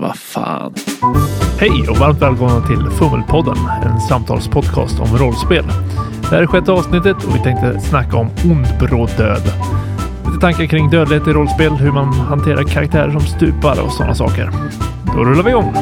Vad 0.00 0.16
fan. 0.16 0.74
Hej 1.60 1.88
och 1.90 1.96
varmt 1.96 2.22
välkomna 2.22 2.66
till 2.66 2.90
Fummelpodden, 2.90 3.56
en 3.84 4.00
samtalspodcast 4.00 5.00
om 5.00 5.18
rollspel. 5.18 5.64
Det 6.20 6.26
här 6.26 6.42
är 6.42 6.46
sjätte 6.46 6.72
avsnittet 6.72 7.16
och 7.24 7.34
vi 7.34 7.42
tänkte 7.42 7.80
snacka 7.80 8.16
om 8.16 8.30
ond 8.44 8.66
bråd 8.80 9.10
död. 9.16 9.42
Lite 10.26 10.40
tankar 10.40 10.66
kring 10.66 10.90
dödlighet 10.90 11.28
i 11.28 11.32
rollspel, 11.32 11.72
hur 11.72 11.92
man 11.92 12.12
hanterar 12.12 12.64
karaktärer 12.64 13.10
som 13.10 13.20
stupar 13.20 13.84
och 13.84 13.92
sådana 13.92 14.14
saker. 14.14 14.50
Då 15.16 15.24
rullar 15.24 15.42
vi 15.42 15.50
igång! 15.50 15.74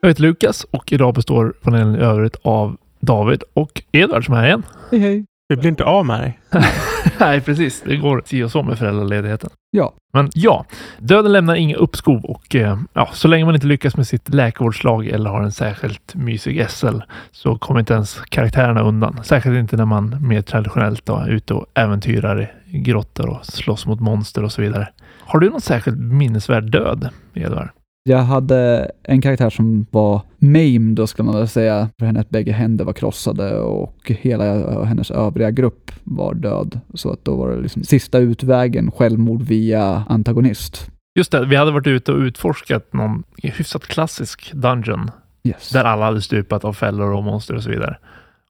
Jag 0.00 0.08
heter 0.08 0.22
Lukas 0.22 0.66
och 0.70 0.92
idag 0.92 1.14
består 1.14 1.54
panelen 1.62 1.96
i 1.96 1.98
övrigt 1.98 2.36
av 2.42 2.76
David 3.00 3.42
och 3.54 3.82
Edvard 3.92 4.26
som 4.26 4.34
är 4.34 4.38
här 4.38 4.46
igen. 4.46 4.62
Hej 4.90 5.00
hej. 5.00 5.24
Vi 5.48 5.56
blir 5.56 5.70
inte 5.70 5.84
av 5.84 6.06
med 6.06 6.20
dig. 6.20 6.40
Nej, 7.20 7.40
precis. 7.40 7.82
Det 7.86 7.96
går 7.96 8.22
si 8.24 8.42
och 8.42 8.50
så 8.50 8.62
med 8.62 8.78
föräldraledigheten. 8.78 9.50
Ja. 9.70 9.94
Men 10.12 10.30
ja, 10.34 10.64
döden 10.98 11.32
lämnar 11.32 11.54
inga 11.54 11.76
uppskov 11.76 12.24
och 12.24 12.54
eh, 12.54 12.78
ja, 12.92 13.08
så 13.12 13.28
länge 13.28 13.44
man 13.44 13.54
inte 13.54 13.66
lyckas 13.66 13.96
med 13.96 14.06
sitt 14.06 14.34
läkarvårdslag 14.34 15.06
eller 15.06 15.30
har 15.30 15.42
en 15.42 15.52
särskilt 15.52 16.14
mysig 16.14 16.70
SL 16.70 16.98
så 17.30 17.58
kommer 17.58 17.80
inte 17.80 17.94
ens 17.94 18.20
karaktärerna 18.20 18.82
undan. 18.82 19.24
Särskilt 19.24 19.56
inte 19.56 19.76
när 19.76 19.84
man 19.84 20.16
mer 20.28 20.42
traditionellt 20.42 21.06
då, 21.06 21.16
är 21.16 21.28
ute 21.28 21.54
och 21.54 21.66
äventyrar 21.74 22.52
i 22.66 22.78
grottor 22.78 23.28
och 23.28 23.46
slåss 23.46 23.86
mot 23.86 24.00
monster 24.00 24.44
och 24.44 24.52
så 24.52 24.62
vidare. 24.62 24.88
Har 25.20 25.38
du 25.38 25.50
någon 25.50 25.60
särskilt 25.60 25.98
minnesvärd 25.98 26.70
död, 26.70 27.08
Edvard? 27.34 27.68
Jag 28.04 28.18
hade 28.18 28.90
en 29.02 29.20
karaktär 29.20 29.50
som 29.50 29.86
var 29.90 30.22
maimed 30.38 30.96
då 30.96 31.06
ska 31.06 31.22
man 31.22 31.34
väl 31.34 31.48
säga. 31.48 31.88
För 31.98 32.06
henne 32.06 32.20
att 32.20 32.30
bägge 32.30 32.52
händer 32.52 32.84
var 32.84 32.92
krossade 32.92 33.58
och 33.60 34.12
hela 34.20 34.84
hennes 34.84 35.10
övriga 35.10 35.50
grupp 35.50 35.90
var 36.04 36.34
död. 36.34 36.80
Så 36.94 37.12
att 37.12 37.24
då 37.24 37.36
var 37.36 37.50
det 37.50 37.60
liksom 37.60 37.82
sista 37.84 38.18
utvägen, 38.18 38.90
självmord 38.90 39.42
via 39.42 40.04
antagonist. 40.08 40.90
Just 41.18 41.32
det, 41.32 41.46
vi 41.46 41.56
hade 41.56 41.70
varit 41.70 41.86
ute 41.86 42.12
och 42.12 42.18
utforskat 42.18 42.92
någon 42.92 43.22
hyfsat 43.42 43.86
klassisk 43.86 44.52
dungeon 44.52 45.10
Yes. 45.44 45.70
där 45.70 45.84
alla 45.84 46.04
hade 46.04 46.22
stupat 46.22 46.64
av 46.64 46.72
fällor 46.72 47.14
och 47.14 47.24
monster 47.24 47.54
och 47.54 47.62
så 47.62 47.70
vidare. 47.70 47.96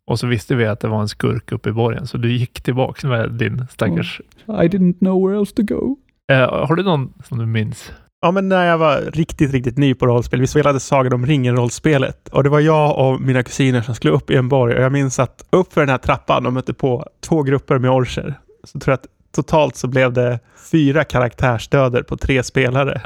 Och 0.07 0.19
så 0.19 0.27
visste 0.27 0.55
vi 0.55 0.67
att 0.67 0.81
det 0.81 0.89
var 0.89 1.01
en 1.01 1.09
skurk 1.09 1.53
uppe 1.53 1.69
i 1.69 1.73
borgen, 1.73 2.07
så 2.07 2.19
du 2.19 2.33
gick 2.33 2.63
tillbaka 2.63 3.09
med 3.09 3.31
din 3.33 3.67
stackars... 3.71 4.21
I 4.47 4.51
didn't 4.69 4.99
know 4.99 5.29
where 5.29 5.39
else 5.39 5.55
to 5.55 5.63
go. 5.63 5.97
Eh, 6.33 6.67
har 6.67 6.77
du 6.77 6.83
någon 6.83 7.13
som 7.25 7.39
du 7.39 7.47
minns? 7.47 7.93
Ja, 8.25 8.31
men 8.31 8.49
när 8.49 8.67
jag 8.67 8.79
var 8.79 9.01
riktigt, 9.13 9.53
riktigt 9.53 9.79
ny 9.79 9.95
på 9.95 10.07
rollspel. 10.07 10.41
Vi 10.41 10.47
spelade 10.47 10.81
Sagan 10.81 11.13
om 11.13 11.27
ringen-rollspelet 11.27 12.29
och 12.29 12.43
det 12.45 12.49
var 12.51 12.61
jag 12.61 12.99
och 12.99 13.21
mina 13.21 13.43
kusiner 13.43 13.83
som 13.83 13.95
skulle 13.95 14.13
upp 14.13 14.31
i 14.31 14.37
en 14.37 14.49
borg 14.49 14.77
och 14.77 14.83
jag 14.83 14.93
minns 14.93 15.19
att 15.19 15.45
upp 15.51 15.73
för 15.73 15.81
den 15.81 15.89
här 15.89 15.99
trappan 15.99 16.47
och 16.47 16.53
mötte 16.53 16.75
på 16.75 17.07
två 17.21 17.43
grupper 17.43 17.79
med 17.79 17.91
orcher. 17.91 18.35
Så 18.65 18.79
tror 18.79 18.93
jag 18.93 18.99
att 18.99 19.07
totalt 19.35 19.77
så 19.77 19.87
blev 19.89 20.13
det 20.13 20.39
fyra 20.71 21.05
karaktärsdöder 21.05 22.03
på 22.03 22.17
tre 22.17 22.43
spelare. 22.43 23.03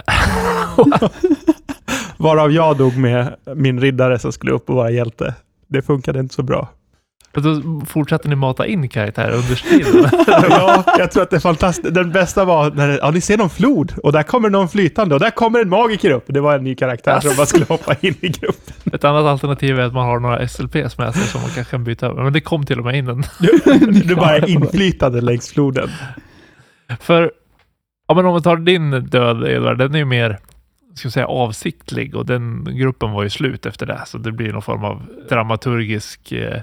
Varav 2.17 2.53
jag 2.53 2.77
dog 2.77 2.97
med 2.97 3.37
min 3.55 3.81
riddare 3.81 4.19
som 4.19 4.33
skulle 4.33 4.53
upp 4.53 4.71
och 4.71 4.77
vara 4.77 4.91
hjälte. 4.91 5.35
Det 5.67 5.83
funkade 5.83 6.21
inte 6.21 6.35
så 6.35 6.43
bra. 6.43 6.69
Och 7.37 7.43
då 7.43 7.81
fortsatte 7.87 8.29
ni 8.29 8.37
mata 8.37 8.67
in 8.67 8.89
karaktärer 8.89 9.33
under 9.33 9.55
striden? 9.55 10.11
ja, 10.27 10.85
jag 10.99 11.11
tror 11.11 11.23
att 11.23 11.31
det 11.31 11.37
är 11.37 11.41
fantastiskt. 11.41 11.95
Den 11.95 12.13
bästa 12.13 12.45
var 12.45 12.71
när 12.71 12.99
ja, 13.03 13.11
ni 13.11 13.21
ser 13.21 13.39
någon 13.39 13.51
flod 13.51 13.93
och 14.03 14.13
där 14.13 14.23
kommer 14.23 14.51
någon 14.51 14.69
flytande 14.69 15.15
och 15.15 15.21
där 15.21 15.31
kommer 15.31 15.61
en 15.61 15.69
magiker 15.69 16.11
upp. 16.11 16.25
Det 16.27 16.41
var 16.41 16.55
en 16.55 16.65
ny 16.65 16.75
karaktär 16.75 17.21
som 17.21 17.37
bara 17.37 17.47
skulle 17.47 17.65
hoppa 17.65 17.95
in 18.01 18.15
i 18.21 18.29
gruppen. 18.29 18.93
Ett 18.93 19.05
annat 19.05 19.25
alternativ 19.25 19.79
är 19.81 19.83
att 19.83 19.93
man 19.93 20.07
har 20.07 20.21
några 20.21 20.49
SLPs 20.49 20.99
med 20.99 21.15
sig 21.15 21.23
som 21.23 21.41
man 21.41 21.51
kanske 21.51 21.71
kan 21.71 21.85
byta 21.85 22.07
över. 22.07 22.23
Men 22.23 22.33
det 22.33 22.41
kom 22.41 22.67
till 22.67 22.79
och 22.79 22.85
med 22.85 22.95
in 22.95 23.09
en. 23.09 23.25
Du 24.07 24.15
bara 24.15 24.37
är 24.37 24.51
inflytande 24.51 25.21
längs 25.21 25.53
floden. 25.53 25.89
För, 27.01 27.33
ja 28.09 28.15
men 28.15 28.27
om 28.27 28.35
vi 28.35 28.43
tar 28.43 28.57
din 28.57 28.91
död 28.91 29.49
Edvard, 29.49 29.79
den 29.79 29.95
är 29.95 29.99
ju 29.99 30.05
mer, 30.05 30.39
ska 30.95 31.11
säga 31.11 31.27
avsiktlig 31.27 32.15
och 32.15 32.27
den 32.27 32.65
gruppen 32.77 33.11
var 33.11 33.23
ju 33.23 33.31
slut 33.31 33.67
efter 33.67 33.87
det. 33.87 34.03
Så 34.07 34.19
det 34.19 34.33
blir 34.33 34.53
någon 34.53 34.63
form 34.63 34.85
av 34.85 35.03
dramaturgisk, 35.29 36.33
eh, 36.33 36.61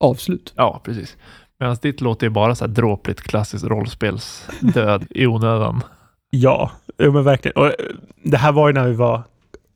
Avslut. 0.00 0.52
ja 0.56 0.80
precis. 0.84 1.16
Medan 1.60 1.76
ditt 1.82 2.00
låter 2.00 2.26
ju 2.26 2.30
bara 2.30 2.54
så 2.54 2.66
här 2.66 2.72
dråpligt 2.72 3.20
klassiskt 3.20 3.64
rollspelsdöd 3.64 5.06
i 5.10 5.26
onödan. 5.26 5.82
Ja, 6.30 6.70
men 6.96 7.24
verkligen. 7.24 7.56
Och, 7.56 7.66
eh, 7.66 7.72
det 8.22 8.36
här 8.36 8.52
var 8.52 8.68
ju 8.68 8.74
när 8.74 8.88
vi 8.88 8.94
var 8.94 9.22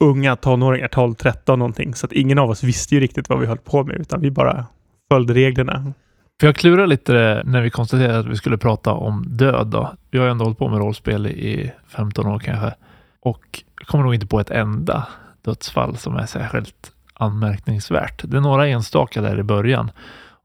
unga 0.01 0.37
tonåringar, 0.37 0.89
12-13 0.89 1.59
någonting. 1.59 1.95
Så 1.95 2.07
att 2.07 2.13
ingen 2.13 2.39
av 2.39 2.51
oss 2.51 2.63
visste 2.63 2.95
ju 2.95 3.01
riktigt 3.01 3.29
vad 3.29 3.41
vi 3.41 3.47
höll 3.47 3.59
på 3.59 3.85
med, 3.85 3.97
utan 4.01 4.21
vi 4.21 4.31
bara 4.31 4.67
följde 5.13 5.35
reglerna. 5.35 5.93
För 6.41 6.47
jag 6.47 6.57
klurade 6.57 6.87
lite 6.87 7.43
när 7.45 7.63
vi 7.63 7.71
konstaterade 7.71 8.19
att 8.19 8.27
vi 8.27 8.37
skulle 8.37 8.59
prata 8.59 8.93
om 8.93 9.25
död 9.29 9.67
då. 9.67 9.95
Vi 10.11 10.19
har 10.19 10.25
ju 10.25 10.31
ändå 10.31 10.45
hållit 10.45 10.59
på 10.59 10.69
med 10.69 10.79
rollspel 10.79 11.27
i 11.27 11.73
15 11.89 12.27
år 12.27 12.39
kanske. 12.39 12.75
Och 13.21 13.63
kommer 13.75 14.05
nog 14.05 14.15
inte 14.15 14.27
på 14.27 14.41
ett 14.41 14.51
enda 14.51 15.09
dödsfall 15.43 15.97
som 15.97 16.17
är 16.17 16.27
särskilt 16.27 16.93
anmärkningsvärt. 17.21 18.23
Det 18.25 18.37
är 18.37 18.41
några 18.41 18.67
enstaka 18.67 19.21
där 19.23 19.39
i 19.39 19.43
början. 19.43 19.91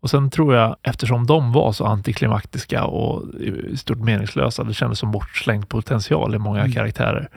Och 0.02 0.10
sen 0.10 0.30
tror 0.30 0.56
jag, 0.56 0.76
eftersom 0.84 1.26
de 1.26 1.52
var 1.52 1.72
så 1.72 1.86
antiklimaktiska 1.86 2.84
och 2.86 3.24
i 3.40 3.78
stort 3.78 3.98
meningslösa, 3.98 4.64
det 4.64 4.74
kändes 4.74 5.00
som 5.00 5.12
bortslängd 5.12 5.70
potential 5.70 6.36
i 6.36 6.38
många 6.38 6.60
Mm. 6.60 6.72
karaktärer, 6.72 7.30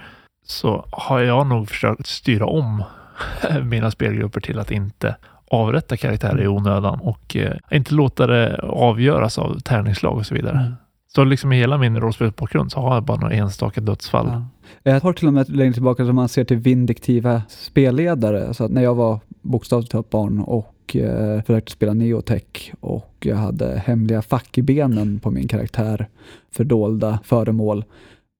så 0.46 0.84
har 0.92 1.20
jag 1.20 1.46
nog 1.46 1.68
försökt 1.68 2.06
styra 2.06 2.46
om 2.46 2.84
mina 3.62 3.90
spelgrupper 3.90 4.40
till 4.40 4.58
att 4.58 4.70
inte 4.70 5.16
avrätta 5.50 5.96
karaktärer 5.96 6.42
i 6.42 6.48
onödan 6.48 7.00
och 7.00 7.36
eh, 7.36 7.56
inte 7.70 7.94
låta 7.94 8.26
det 8.26 8.60
avgöras 8.62 9.38
av 9.38 9.58
tärningslag 9.60 10.16
och 10.16 10.26
så 10.26 10.34
vidare. 10.34 10.58
Mm. 10.58 10.72
Så 11.14 11.24
liksom 11.24 11.52
i 11.52 11.56
hela 11.56 11.78
min 11.78 12.00
rollspelsbakgrund 12.00 12.72
så 12.72 12.80
har 12.80 12.94
jag 12.94 13.04
bara 13.04 13.20
några 13.20 13.34
enstaka 13.34 13.80
dödsfall. 13.80 14.26
Ja. 14.26 14.44
Jag 14.82 15.00
har 15.00 15.12
till 15.12 15.26
och 15.26 15.34
med 15.34 15.48
längre 15.48 15.72
tillbaka 15.72 16.06
som 16.06 16.16
man 16.16 16.28
ser 16.28 16.44
till 16.44 16.56
vindiktiva 16.56 17.42
spelledare. 17.48 18.54
Så 18.54 18.64
att 18.64 18.70
när 18.70 18.82
jag 18.82 18.94
var 18.94 19.20
bokstavligt 19.42 19.92
talat 19.92 20.10
barn 20.10 20.40
och 20.40 20.96
eh, 20.96 21.42
försökte 21.42 21.72
spela 21.72 21.94
neotech 21.94 22.72
och 22.80 23.16
jag 23.20 23.36
hade 23.36 23.82
hemliga 23.86 24.22
fack 24.22 24.58
i 24.58 24.62
benen 24.62 25.20
på 25.20 25.30
min 25.30 25.48
karaktär, 25.48 26.08
fördolda 26.50 27.18
föremål 27.24 27.84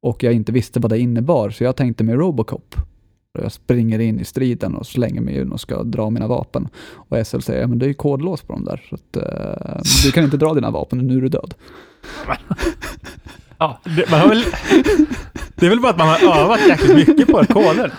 och 0.03 0.23
jag 0.23 0.33
inte 0.33 0.53
visste 0.53 0.81
vad 0.81 0.91
det 0.91 0.99
innebar 0.99 1.51
så 1.51 1.65
jag 1.65 1.77
tänkte 1.77 2.05
med 2.05 2.19
Robocop. 2.19 2.75
Jag 3.33 3.53
springer 3.53 3.99
in 3.99 4.21
i 4.21 4.25
striden 4.25 4.75
och 4.75 4.87
slänger 4.87 5.21
mig 5.21 5.41
in 5.41 5.53
och 5.53 5.61
ska 5.61 5.83
dra 5.83 6.11
mina 6.11 6.27
vapen. 6.27 6.69
Och 6.95 7.27
SL 7.27 7.41
säger, 7.41 7.61
ja 7.61 7.67
men 7.67 7.79
det 7.79 7.87
är 7.87 7.89
ju 7.89 7.95
kodlås 7.95 8.43
på 8.43 8.53
dem 8.53 8.65
där, 8.65 8.83
så 8.89 8.95
att, 8.95 9.17
eh, 9.17 9.83
du 10.05 10.13
kan 10.13 10.25
inte 10.25 10.37
dra 10.37 10.55
dina 10.55 10.71
vapen, 10.71 10.99
nu 10.99 11.17
är 11.17 11.21
du 11.21 11.29
död. 11.29 11.55
Ja, 13.59 13.81
Det, 13.85 14.11
man 14.11 14.21
har 14.21 14.29
väl, 14.29 14.45
det 15.55 15.67
är 15.67 15.71
väl 15.71 15.81
bara 15.81 15.91
att 15.91 15.99
man 15.99 16.09
har 16.09 16.41
övat 16.41 16.61
jäkligt 16.69 17.09
mycket 17.09 17.27
på 17.27 17.45
koder. 17.45 17.93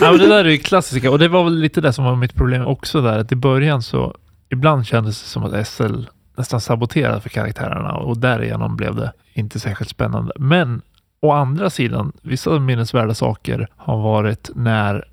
Ja, 0.00 0.10
men 0.10 0.18
det 0.18 0.26
där 0.26 0.44
är 0.44 0.48
ju 0.50 0.58
klassiska 0.58 1.10
och 1.10 1.18
det 1.18 1.28
var 1.28 1.44
väl 1.44 1.58
lite 1.58 1.80
det 1.80 1.92
som 1.92 2.04
var 2.04 2.16
mitt 2.16 2.34
problem 2.34 2.66
också 2.66 3.00
där. 3.00 3.18
Att 3.18 3.32
I 3.32 3.36
början 3.36 3.82
så 3.82 4.14
ibland 4.50 4.86
kändes 4.86 5.22
det 5.22 5.28
som 5.28 5.44
att 5.44 5.68
SL 5.68 6.04
nästan 6.36 6.60
saboterade 6.60 7.20
för 7.20 7.28
karaktärerna 7.28 7.92
och 7.94 8.18
därigenom 8.18 8.76
blev 8.76 8.94
det 8.96 9.12
inte 9.32 9.60
särskilt 9.60 9.90
spännande. 9.90 10.32
Men 10.38 10.82
å 11.22 11.30
andra 11.30 11.70
sidan, 11.70 12.12
vissa 12.22 12.58
minnesvärda 12.58 13.14
saker 13.14 13.68
har 13.76 13.98
varit 13.98 14.50
när 14.54 15.04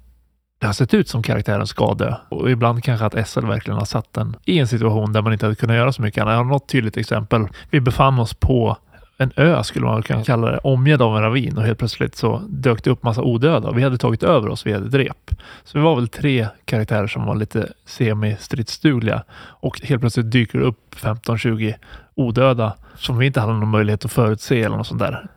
det 0.59 0.65
har 0.65 0.73
sett 0.73 0.93
ut 0.93 1.07
som 1.09 1.23
karaktären 1.23 1.67
ska 1.67 1.93
dö. 1.93 2.15
Och 2.29 2.51
ibland 2.51 2.83
kanske 2.83 3.05
att 3.05 3.27
SL 3.27 3.45
verkligen 3.45 3.77
har 3.77 3.85
satt 3.85 4.13
den 4.13 4.35
i 4.45 4.59
en 4.59 4.67
situation 4.67 5.13
där 5.13 5.21
man 5.21 5.33
inte 5.33 5.45
hade 5.45 5.55
kunnat 5.55 5.75
göra 5.75 5.91
så 5.91 6.01
mycket 6.01 6.21
annat. 6.21 6.31
Jag 6.31 6.37
har 6.37 6.43
något 6.43 6.69
tydligt 6.69 6.97
exempel. 6.97 7.47
Vi 7.69 7.79
befann 7.79 8.19
oss 8.19 8.33
på 8.33 8.77
en 9.17 9.31
ö 9.35 9.63
skulle 9.63 9.85
man 9.85 10.03
kunna 10.03 10.23
kalla 10.23 10.51
det, 10.51 10.57
omgedd 10.57 11.01
av 11.01 11.17
en 11.17 11.23
ravin 11.23 11.57
och 11.57 11.63
helt 11.63 11.79
plötsligt 11.79 12.15
så 12.15 12.41
dök 12.49 12.83
det 12.83 12.89
upp 12.89 13.03
massa 13.03 13.21
odöda 13.21 13.67
och 13.69 13.77
vi 13.77 13.83
hade 13.83 13.97
tagit 13.97 14.23
över 14.23 14.49
oss 14.49 14.65
via 14.65 14.77
ett 14.77 14.93
rep. 14.93 15.31
Så 15.63 15.77
vi 15.77 15.83
var 15.83 15.95
väl 15.95 16.07
tre 16.07 16.47
karaktärer 16.65 17.07
som 17.07 17.25
var 17.25 17.35
lite 17.35 17.69
semi-stridsdugliga 17.85 19.23
och 19.37 19.81
helt 19.81 20.01
plötsligt 20.01 20.31
dyker 20.31 20.59
det 20.59 20.65
upp 20.65 20.95
15-20 20.95 21.73
odöda 22.15 22.73
som 22.95 23.17
vi 23.17 23.25
inte 23.25 23.39
hade 23.39 23.53
någon 23.53 23.69
möjlighet 23.69 24.05
att 24.05 24.11
förutse 24.11 24.61
eller 24.61 24.77
något 24.77 24.87
sånt 24.87 24.99
där. 24.99 25.27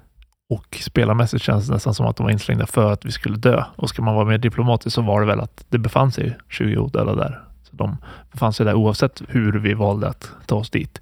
Och 0.52 0.78
spelarmässigt 0.80 1.42
känns 1.42 1.66
det 1.66 1.74
nästan 1.74 1.94
som 1.94 2.06
att 2.06 2.16
de 2.16 2.22
var 2.22 2.30
inslängda 2.30 2.66
för 2.66 2.92
att 2.92 3.04
vi 3.04 3.12
skulle 3.12 3.36
dö. 3.36 3.64
Och 3.76 3.88
ska 3.88 4.02
man 4.02 4.14
vara 4.14 4.24
mer 4.24 4.38
diplomatisk 4.38 4.94
så 4.94 5.02
var 5.02 5.20
det 5.20 5.26
väl 5.26 5.40
att 5.40 5.64
det 5.68 5.78
befann 5.78 6.12
sig 6.12 6.36
20 6.48 6.76
odöda 6.76 7.14
där. 7.14 7.40
Så 7.62 7.76
de 7.76 7.96
befann 8.32 8.52
sig 8.52 8.66
där 8.66 8.74
oavsett 8.74 9.22
hur 9.28 9.52
vi 9.52 9.74
valde 9.74 10.08
att 10.08 10.30
ta 10.46 10.56
oss 10.56 10.70
dit. 10.70 11.00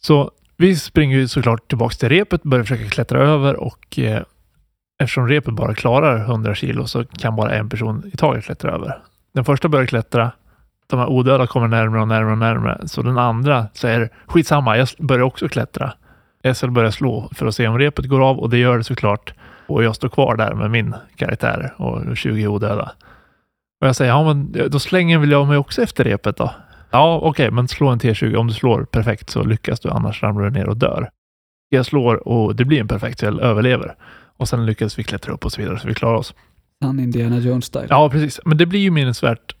Så 0.00 0.30
vi 0.56 0.76
springer 0.76 1.16
ju 1.16 1.28
såklart 1.28 1.68
tillbaks 1.68 1.98
till 1.98 2.08
repet, 2.08 2.42
börjar 2.42 2.64
försöka 2.64 2.90
klättra 2.90 3.20
över 3.20 3.56
och 3.56 3.98
eh, 3.98 4.22
eftersom 5.02 5.28
repet 5.28 5.54
bara 5.54 5.74
klarar 5.74 6.16
100 6.18 6.54
kilo 6.54 6.86
så 6.86 7.04
kan 7.04 7.36
bara 7.36 7.54
en 7.54 7.68
person 7.68 8.10
i 8.12 8.16
taget 8.16 8.44
klättra 8.44 8.72
över. 8.72 8.98
Den 9.34 9.44
första 9.44 9.68
börjar 9.68 9.86
klättra, 9.86 10.32
de 10.86 10.98
här 10.98 11.06
odöda 11.06 11.46
kommer 11.46 11.68
närmare 11.68 12.02
och 12.02 12.08
närmare 12.08 12.32
och 12.32 12.38
närmare, 12.38 12.88
så 12.88 13.02
den 13.02 13.18
andra 13.18 13.66
säger 13.74 14.10
skitsamma, 14.26 14.76
jag 14.76 14.88
börjar 14.98 15.22
också 15.22 15.48
klättra. 15.48 15.92
SL 16.54 16.70
börjar 16.70 16.90
slå 16.90 17.28
för 17.34 17.46
att 17.46 17.54
se 17.54 17.68
om 17.68 17.78
repet 17.78 18.06
går 18.06 18.28
av 18.28 18.38
och 18.38 18.50
det 18.50 18.58
gör 18.58 18.78
det 18.78 18.84
såklart. 18.84 19.34
Och 19.66 19.84
jag 19.84 19.96
står 19.96 20.08
kvar 20.08 20.36
där 20.36 20.54
med 20.54 20.70
min 20.70 20.94
karaktär 21.16 21.74
och 21.76 22.16
20 22.16 22.46
odöda. 22.46 22.92
Och 23.80 23.86
jag 23.86 23.96
säger, 23.96 24.10
ja 24.10 24.24
men 24.24 24.52
då 24.70 24.78
slänger 24.78 25.18
väl 25.18 25.30
jag 25.30 25.48
mig 25.48 25.56
också 25.56 25.82
efter 25.82 26.04
repet 26.04 26.36
då. 26.36 26.54
Ja, 26.90 27.20
okej, 27.22 27.50
men 27.50 27.68
slå 27.68 27.88
en 27.88 27.98
T20. 27.98 28.36
Om 28.36 28.46
du 28.46 28.54
slår 28.54 28.84
perfekt 28.84 29.30
så 29.30 29.42
lyckas 29.44 29.80
du, 29.80 29.88
annars 29.88 30.22
ramlar 30.22 30.44
du 30.44 30.50
ner 30.50 30.68
och 30.68 30.76
dör. 30.76 31.10
Jag 31.68 31.86
slår 31.86 32.28
och 32.28 32.56
det 32.56 32.64
blir 32.64 32.80
en 32.80 32.88
perfekt, 32.88 33.18
så 33.18 33.24
jag 33.24 33.40
överlever. 33.40 33.94
Och 34.36 34.48
sen 34.48 34.66
lyckades 34.66 34.98
vi 34.98 35.04
klättra 35.04 35.32
upp 35.32 35.44
och 35.44 35.52
så 35.52 35.60
vidare 35.60 35.78
så 35.78 35.88
vi 35.88 35.94
klarade 35.94 36.18
oss. 36.18 36.34
Han 36.80 37.00
Indiana 37.00 37.38
Jones-style. 37.38 37.86
Ja, 37.90 38.10
precis. 38.10 38.40
Men 38.44 38.58
det 38.58 38.66
blir 38.66 38.80
ju 38.80 38.90
minnesvärt 38.90 39.56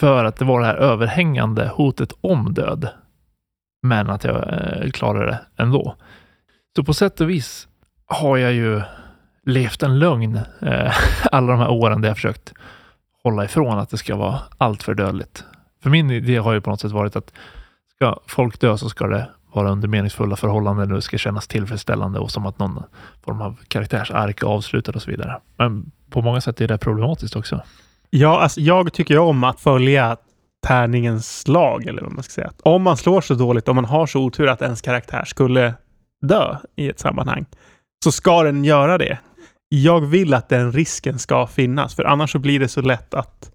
för 0.00 0.24
att 0.24 0.36
det 0.36 0.44
var 0.44 0.60
det 0.60 0.66
här 0.66 0.74
överhängande 0.74 1.70
hotet 1.74 2.12
om 2.20 2.54
död. 2.54 2.88
Men 3.82 4.10
att 4.10 4.24
jag 4.24 4.36
eh, 4.36 4.90
klarade 4.90 5.26
det 5.26 5.40
ändå. 5.56 5.96
Så 6.76 6.84
på 6.84 6.94
sätt 6.94 7.20
och 7.20 7.30
vis 7.30 7.68
har 8.06 8.36
jag 8.36 8.52
ju 8.52 8.82
levt 9.46 9.82
en 9.82 9.98
lögn 9.98 10.40
eh, 10.60 10.94
alla 11.32 11.52
de 11.52 11.58
här 11.58 11.70
åren 11.70 12.00
där 12.00 12.08
jag 12.08 12.16
försökt 12.16 12.52
hålla 13.22 13.44
ifrån 13.44 13.78
att 13.78 13.90
det 13.90 13.98
ska 13.98 14.16
vara 14.16 14.40
allt 14.58 14.82
för 14.82 14.94
dödligt. 14.94 15.44
För 15.82 15.90
min 15.90 16.10
idé 16.10 16.36
har 16.36 16.52
ju 16.52 16.60
på 16.60 16.70
något 16.70 16.80
sätt 16.80 16.92
varit 16.92 17.16
att 17.16 17.32
ska 17.96 18.18
folk 18.26 18.60
dö 18.60 18.78
så 18.78 18.88
ska 18.88 19.06
det 19.06 19.30
vara 19.52 19.70
under 19.70 19.88
meningsfulla 19.88 20.36
förhållanden 20.36 20.90
och 20.90 20.96
det 20.96 21.02
ska 21.02 21.18
kännas 21.18 21.48
tillfredsställande 21.48 22.18
och 22.18 22.30
som 22.30 22.46
att 22.46 22.58
någon 22.58 22.82
form 23.24 23.40
av 23.40 23.60
karaktärsark 23.68 24.42
är 24.42 24.46
avslutad 24.46 24.92
och 24.92 25.02
så 25.02 25.10
vidare. 25.10 25.40
Men 25.56 25.92
på 26.10 26.22
många 26.22 26.40
sätt 26.40 26.60
är 26.60 26.68
det 26.68 26.78
problematiskt 26.78 27.36
också. 27.36 27.60
Ja, 28.10 28.40
alltså, 28.40 28.60
jag 28.60 28.92
tycker 28.92 29.18
om 29.18 29.44
att 29.44 29.60
följa 29.60 30.16
tärningens 30.66 31.48
lag, 31.48 31.86
eller 31.86 32.02
vad 32.02 32.12
man 32.12 32.22
ska 32.22 32.32
säga. 32.32 32.52
Om 32.62 32.82
man 32.82 32.96
slår 32.96 33.20
så 33.20 33.34
dåligt, 33.34 33.68
om 33.68 33.76
man 33.76 33.84
har 33.84 34.06
så 34.06 34.20
otur 34.20 34.48
att 34.48 34.62
ens 34.62 34.82
karaktär 34.82 35.24
skulle 35.24 35.74
dö 36.24 36.56
i 36.76 36.88
ett 36.88 36.98
sammanhang, 36.98 37.44
så 38.04 38.12
ska 38.12 38.42
den 38.42 38.64
göra 38.64 38.98
det. 38.98 39.18
Jag 39.68 40.00
vill 40.00 40.34
att 40.34 40.48
den 40.48 40.72
risken 40.72 41.18
ska 41.18 41.46
finnas, 41.46 41.94
för 41.94 42.04
annars 42.04 42.32
så 42.32 42.38
blir 42.38 42.60
det 42.60 42.68
så 42.68 42.80
lätt 42.80 43.14
att 43.14 43.50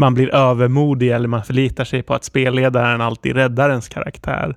man 0.00 0.14
blir 0.14 0.34
övermodig 0.34 1.10
eller 1.10 1.28
man 1.28 1.44
förlitar 1.44 1.84
sig 1.84 2.02
på 2.02 2.14
att 2.14 2.24
spelledaren 2.24 3.00
alltid 3.00 3.34
räddar 3.36 3.70
ens 3.70 3.88
karaktär. 3.88 4.56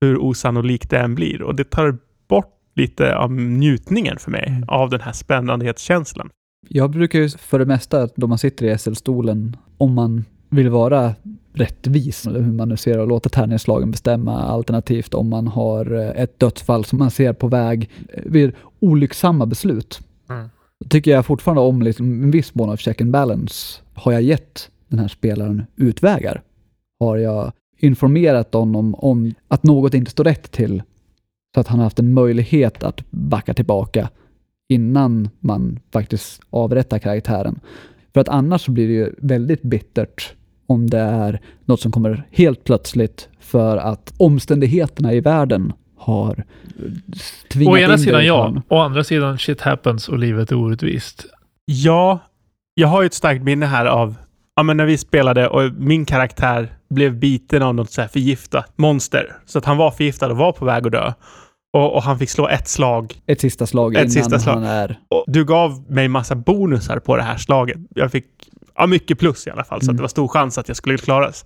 Hur 0.00 0.18
osannolikt 0.18 0.90
det 0.90 0.98
än 0.98 1.14
blir. 1.14 1.42
Och 1.42 1.54
det 1.54 1.70
tar 1.70 1.98
bort 2.28 2.56
lite 2.76 3.16
av 3.16 3.32
njutningen 3.32 4.18
för 4.18 4.30
mig 4.30 4.44
Mm. 4.48 4.68
av 4.68 4.90
den 4.90 5.00
här 5.00 5.12
spännandhetskänslan. 5.12 6.30
Jag 6.68 6.90
brukar 6.90 7.18
ju 7.18 7.28
för 7.28 7.58
det 7.58 7.66
mesta, 7.66 8.08
då 8.16 8.26
man 8.26 8.38
sitter 8.38 8.66
i 8.66 8.78
SL-stolen, 8.78 9.56
om 9.78 9.94
man 9.94 10.24
vill 10.50 10.68
vara 10.68 11.14
rättvis, 11.52 12.26
eller 12.26 12.40
hur 12.40 12.52
man 12.52 12.68
nu 12.68 12.76
ser 12.76 12.98
och 12.98 13.08
låta 13.08 13.28
tärningslagen 13.28 13.90
bestämma, 13.90 14.42
alternativt 14.42 15.14
om 15.14 15.28
man 15.28 15.46
har 15.46 15.94
eh, 15.94 16.22
ett 16.22 16.38
dödsfall 16.38 16.84
som 16.84 16.98
man 16.98 17.10
ser 17.10 17.32
på 17.32 17.48
väg 17.48 17.90
eh, 18.08 18.22
vid 18.26 18.52
olycksamma 18.80 19.46
beslut. 19.46 20.00
Mm. 20.28 20.48
Då 20.80 20.88
tycker 20.88 21.10
jag 21.10 21.26
fortfarande 21.26 21.62
om 21.62 21.82
liksom 21.82 22.22
en 22.22 22.30
viss 22.30 22.54
mån 22.54 22.70
av 22.70 22.76
check 22.76 23.00
and 23.00 23.10
balance. 23.10 23.80
Har 23.94 24.12
jag 24.12 24.22
gett 24.22 24.70
den 24.88 24.98
här 24.98 25.08
spelaren 25.08 25.66
utvägar? 25.76 26.42
Har 27.00 27.16
jag 27.16 27.52
informerat 27.78 28.54
honom 28.54 28.94
om 28.94 29.34
att 29.48 29.62
något 29.62 29.94
inte 29.94 30.10
står 30.10 30.24
rätt 30.24 30.50
till? 30.50 30.82
Så 31.54 31.60
att 31.60 31.68
han 31.68 31.78
har 31.78 31.84
haft 31.84 31.98
en 31.98 32.14
möjlighet 32.14 32.82
att 32.82 33.10
backa 33.10 33.54
tillbaka 33.54 34.08
innan 34.68 35.28
man 35.40 35.78
faktiskt 35.92 36.42
avrättar 36.50 36.98
karaktären. 36.98 37.60
För 38.14 38.20
att 38.20 38.28
annars 38.28 38.64
så 38.64 38.70
blir 38.70 38.88
det 38.88 38.94
ju 38.94 39.14
väldigt 39.18 39.62
bittert 39.62 40.34
om 40.70 40.90
det 40.90 40.98
är 40.98 41.40
något 41.64 41.80
som 41.80 41.92
kommer 41.92 42.26
helt 42.30 42.64
plötsligt 42.64 43.28
för 43.40 43.76
att 43.76 44.12
omständigheterna 44.16 45.12
i 45.12 45.20
världen 45.20 45.72
har 45.98 46.44
tvingat 47.48 47.72
Å 47.72 47.78
ena 47.78 47.92
in 47.92 47.98
sidan 47.98 48.26
ja, 48.26 48.62
å 48.68 48.78
andra 48.78 49.04
sidan 49.04 49.38
shit 49.38 49.60
happens 49.60 50.08
och 50.08 50.18
livet 50.18 50.52
är 50.52 50.56
orättvist. 50.56 51.26
Ja, 51.64 52.18
jag 52.74 52.88
har 52.88 53.02
ju 53.02 53.06
ett 53.06 53.14
starkt 53.14 53.42
minne 53.42 53.66
här 53.66 53.86
av 53.86 54.14
ja, 54.56 54.62
men 54.62 54.76
när 54.76 54.86
vi 54.86 54.98
spelade 54.98 55.48
och 55.48 55.72
min 55.72 56.04
karaktär 56.04 56.68
blev 56.90 57.18
biten 57.18 57.62
av 57.62 57.74
något 57.74 57.90
så 57.90 58.00
här 58.00 58.08
förgiftat 58.08 58.72
monster. 58.76 59.36
Så 59.46 59.58
att 59.58 59.64
han 59.64 59.76
var 59.76 59.90
förgiftad 59.90 60.30
och 60.30 60.36
var 60.36 60.52
på 60.52 60.64
väg 60.64 60.86
att 60.86 60.92
dö. 60.92 61.12
Och, 61.72 61.94
och 61.94 62.02
han 62.02 62.18
fick 62.18 62.30
slå 62.30 62.48
ett 62.48 62.68
slag. 62.68 63.20
Ett 63.26 63.40
sista 63.40 63.66
slag 63.66 63.94
Ett 63.94 64.00
innan 64.00 64.10
sista 64.10 64.38
slag. 64.38 64.54
han 64.54 64.64
är... 64.64 64.98
Och 65.08 65.24
du 65.26 65.44
gav 65.44 65.90
mig 65.90 66.08
massa 66.08 66.34
bonusar 66.34 66.98
på 66.98 67.16
det 67.16 67.22
här 67.22 67.36
slaget. 67.36 67.78
Jag 67.94 68.12
fick 68.12 68.26
ja, 68.76 68.86
mycket 68.86 69.18
plus 69.18 69.46
i 69.46 69.50
alla 69.50 69.64
fall, 69.64 69.80
så 69.80 69.84
Mm. 69.84 69.92
att 69.94 69.96
det 69.96 70.02
var 70.02 70.08
stor 70.08 70.28
chans 70.28 70.58
att 70.58 70.68
jag 70.68 70.76
skulle 70.76 70.98
klaras. 70.98 71.44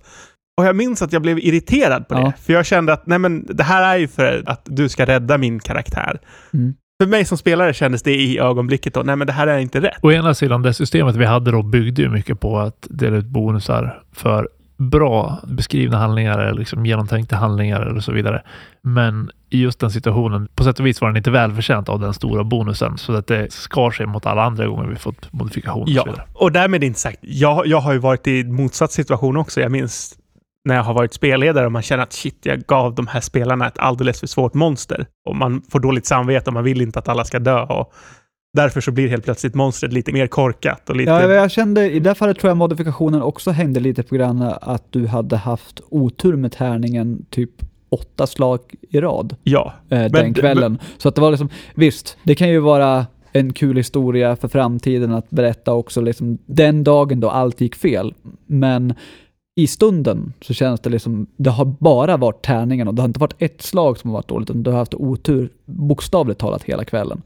Och 0.58 0.66
jag 0.66 0.76
minns 0.76 1.02
att 1.02 1.12
jag 1.12 1.22
blev 1.22 1.38
irriterad 1.38 2.08
på 2.08 2.14
det. 2.14 2.20
Ja. 2.20 2.32
För 2.42 2.52
jag 2.52 2.66
kände 2.66 2.92
att 2.92 3.06
nej 3.06 3.18
men, 3.18 3.46
det 3.46 3.62
här 3.64 3.94
är 3.94 3.98
ju 3.98 4.08
för 4.08 4.42
att 4.46 4.62
du 4.64 4.88
ska 4.88 5.06
rädda 5.06 5.38
min 5.38 5.60
karaktär. 5.60 6.18
Mm. 6.54 6.74
För 7.02 7.08
mig 7.08 7.24
som 7.24 7.38
spelare 7.38 7.74
kändes 7.74 8.02
det 8.02 8.14
i 8.14 8.38
ögonblicket 8.38 8.94
då, 8.94 9.02
nej 9.02 9.16
men 9.16 9.26
det 9.26 9.32
här 9.32 9.46
är 9.46 9.58
inte 9.58 9.80
rätt. 9.80 9.98
Å 10.02 10.12
ena 10.12 10.34
sidan, 10.34 10.62
det 10.62 10.74
systemet 10.74 11.16
vi 11.16 11.24
hade 11.24 11.50
då 11.50 11.62
byggde 11.62 12.02
ju 12.02 12.08
mycket 12.08 12.40
på 12.40 12.58
att 12.58 12.86
dela 12.90 13.16
ut 13.16 13.26
bonusar 13.26 14.02
för 14.12 14.48
bra 14.90 15.38
beskrivna 15.46 15.98
handlingar 15.98 16.38
eller 16.38 16.58
liksom 16.58 16.86
genomtänkta 16.86 17.36
handlingar 17.36 17.80
eller 17.80 18.00
så 18.00 18.12
vidare. 18.12 18.42
Men 18.82 19.30
i 19.50 19.60
just 19.62 19.80
den 19.80 19.90
situationen, 19.90 20.48
på 20.54 20.64
sätt 20.64 20.80
och 20.80 20.86
vis 20.86 21.00
var 21.00 21.08
den 21.08 21.16
inte 21.16 21.30
välförtjänt 21.30 21.88
av 21.88 22.00
den 22.00 22.14
stora 22.14 22.44
bonusen. 22.44 22.98
Så 22.98 23.14
att 23.14 23.26
det 23.26 23.52
skar 23.52 23.90
sig 23.90 24.06
mot 24.06 24.26
alla 24.26 24.42
andra 24.42 24.66
gånger 24.66 24.86
vi 24.88 24.96
fått 24.96 25.32
modifikation 25.32 25.82
och 25.82 25.88
så 25.88 25.94
Ja, 25.94 26.04
vidare. 26.04 26.22
och 26.34 26.52
därmed 26.52 26.84
inte 26.84 27.00
sagt. 27.00 27.18
Jag, 27.20 27.66
jag 27.66 27.80
har 27.80 27.92
ju 27.92 27.98
varit 27.98 28.26
i 28.26 28.44
motsatt 28.44 28.92
situation 28.92 29.36
också. 29.36 29.60
Jag 29.60 29.72
minns 29.72 30.14
när 30.68 30.74
jag 30.74 30.82
har 30.82 30.94
varit 30.94 31.14
spelledare 31.14 31.66
och 31.66 31.72
man 31.72 31.82
känner 31.82 32.02
att 32.02 32.12
shit, 32.12 32.38
jag 32.42 32.60
gav 32.60 32.94
de 32.94 33.06
här 33.06 33.20
spelarna 33.20 33.66
ett 33.66 33.78
alldeles 33.78 34.20
för 34.20 34.26
svårt 34.26 34.54
monster. 34.54 35.06
Och 35.28 35.36
man 35.36 35.62
får 35.70 35.80
dåligt 35.80 36.06
samvete 36.06 36.50
och 36.50 36.54
man 36.54 36.64
vill 36.64 36.80
inte 36.80 36.98
att 36.98 37.08
alla 37.08 37.24
ska 37.24 37.38
dö. 37.38 37.62
Och 37.62 37.92
därför 38.54 38.80
så 38.80 38.90
blir 38.90 39.08
helt 39.08 39.24
plötsligt 39.24 39.54
monstret 39.54 39.92
lite 39.92 40.12
mer 40.12 40.26
korkat 40.26 40.90
och 40.90 40.96
lite... 40.96 41.10
Ja, 41.10 41.32
jag 41.32 41.50
kände, 41.50 41.90
i 41.90 42.00
det 42.00 42.14
fallet 42.14 42.38
tror 42.38 42.50
jag 42.50 42.56
modifikationen 42.56 43.22
också 43.22 43.50
hängde 43.50 43.80
lite 43.80 44.02
på 44.02 44.14
grann 44.14 44.42
att 44.60 44.92
du 44.92 45.06
hade 45.06 45.36
haft 45.36 45.80
otur 45.88 46.36
med 46.36 46.52
tärningen 46.52 47.26
typ 47.30 47.50
åtta 47.88 48.26
slag 48.26 48.60
i 48.90 49.00
rad 49.00 49.36
ja. 49.42 49.74
eh, 49.88 50.04
den 50.04 50.34
kvällen. 50.34 50.78
Så 50.98 51.08
att 51.08 51.14
det 51.14 51.20
var 51.20 51.30
liksom, 51.30 51.48
visst, 51.74 52.16
det 52.22 52.34
kan 52.34 52.48
ju 52.48 52.58
vara 52.58 53.06
en 53.32 53.52
kul 53.52 53.76
historia 53.76 54.36
för 54.36 54.48
framtiden 54.48 55.12
att 55.12 55.30
berätta 55.30 55.72
också 55.72 56.00
liksom 56.00 56.38
den 56.46 56.84
dagen 56.84 57.20
då 57.20 57.30
allt 57.30 57.60
gick 57.60 57.74
fel. 57.74 58.14
Men 58.46 58.94
i 59.56 59.66
stunden 59.66 60.32
så 60.40 60.54
känns 60.54 60.80
det 60.80 60.90
liksom, 60.90 61.26
det 61.36 61.50
har 61.50 61.64
bara 61.64 62.16
varit 62.16 62.44
tärningen 62.44 62.88
och 62.88 62.94
det 62.94 63.02
har 63.02 63.08
inte 63.08 63.20
varit 63.20 63.36
ett 63.38 63.62
slag 63.62 63.98
som 63.98 64.10
har 64.10 64.14
varit 64.14 64.28
dåligt, 64.28 64.50
utan 64.50 64.62
du 64.62 64.70
har 64.70 64.78
haft 64.78 64.94
otur 64.94 65.48
bokstavligt 65.64 66.40
talat 66.40 66.62
hela 66.62 66.84
kvällen. 66.84 67.22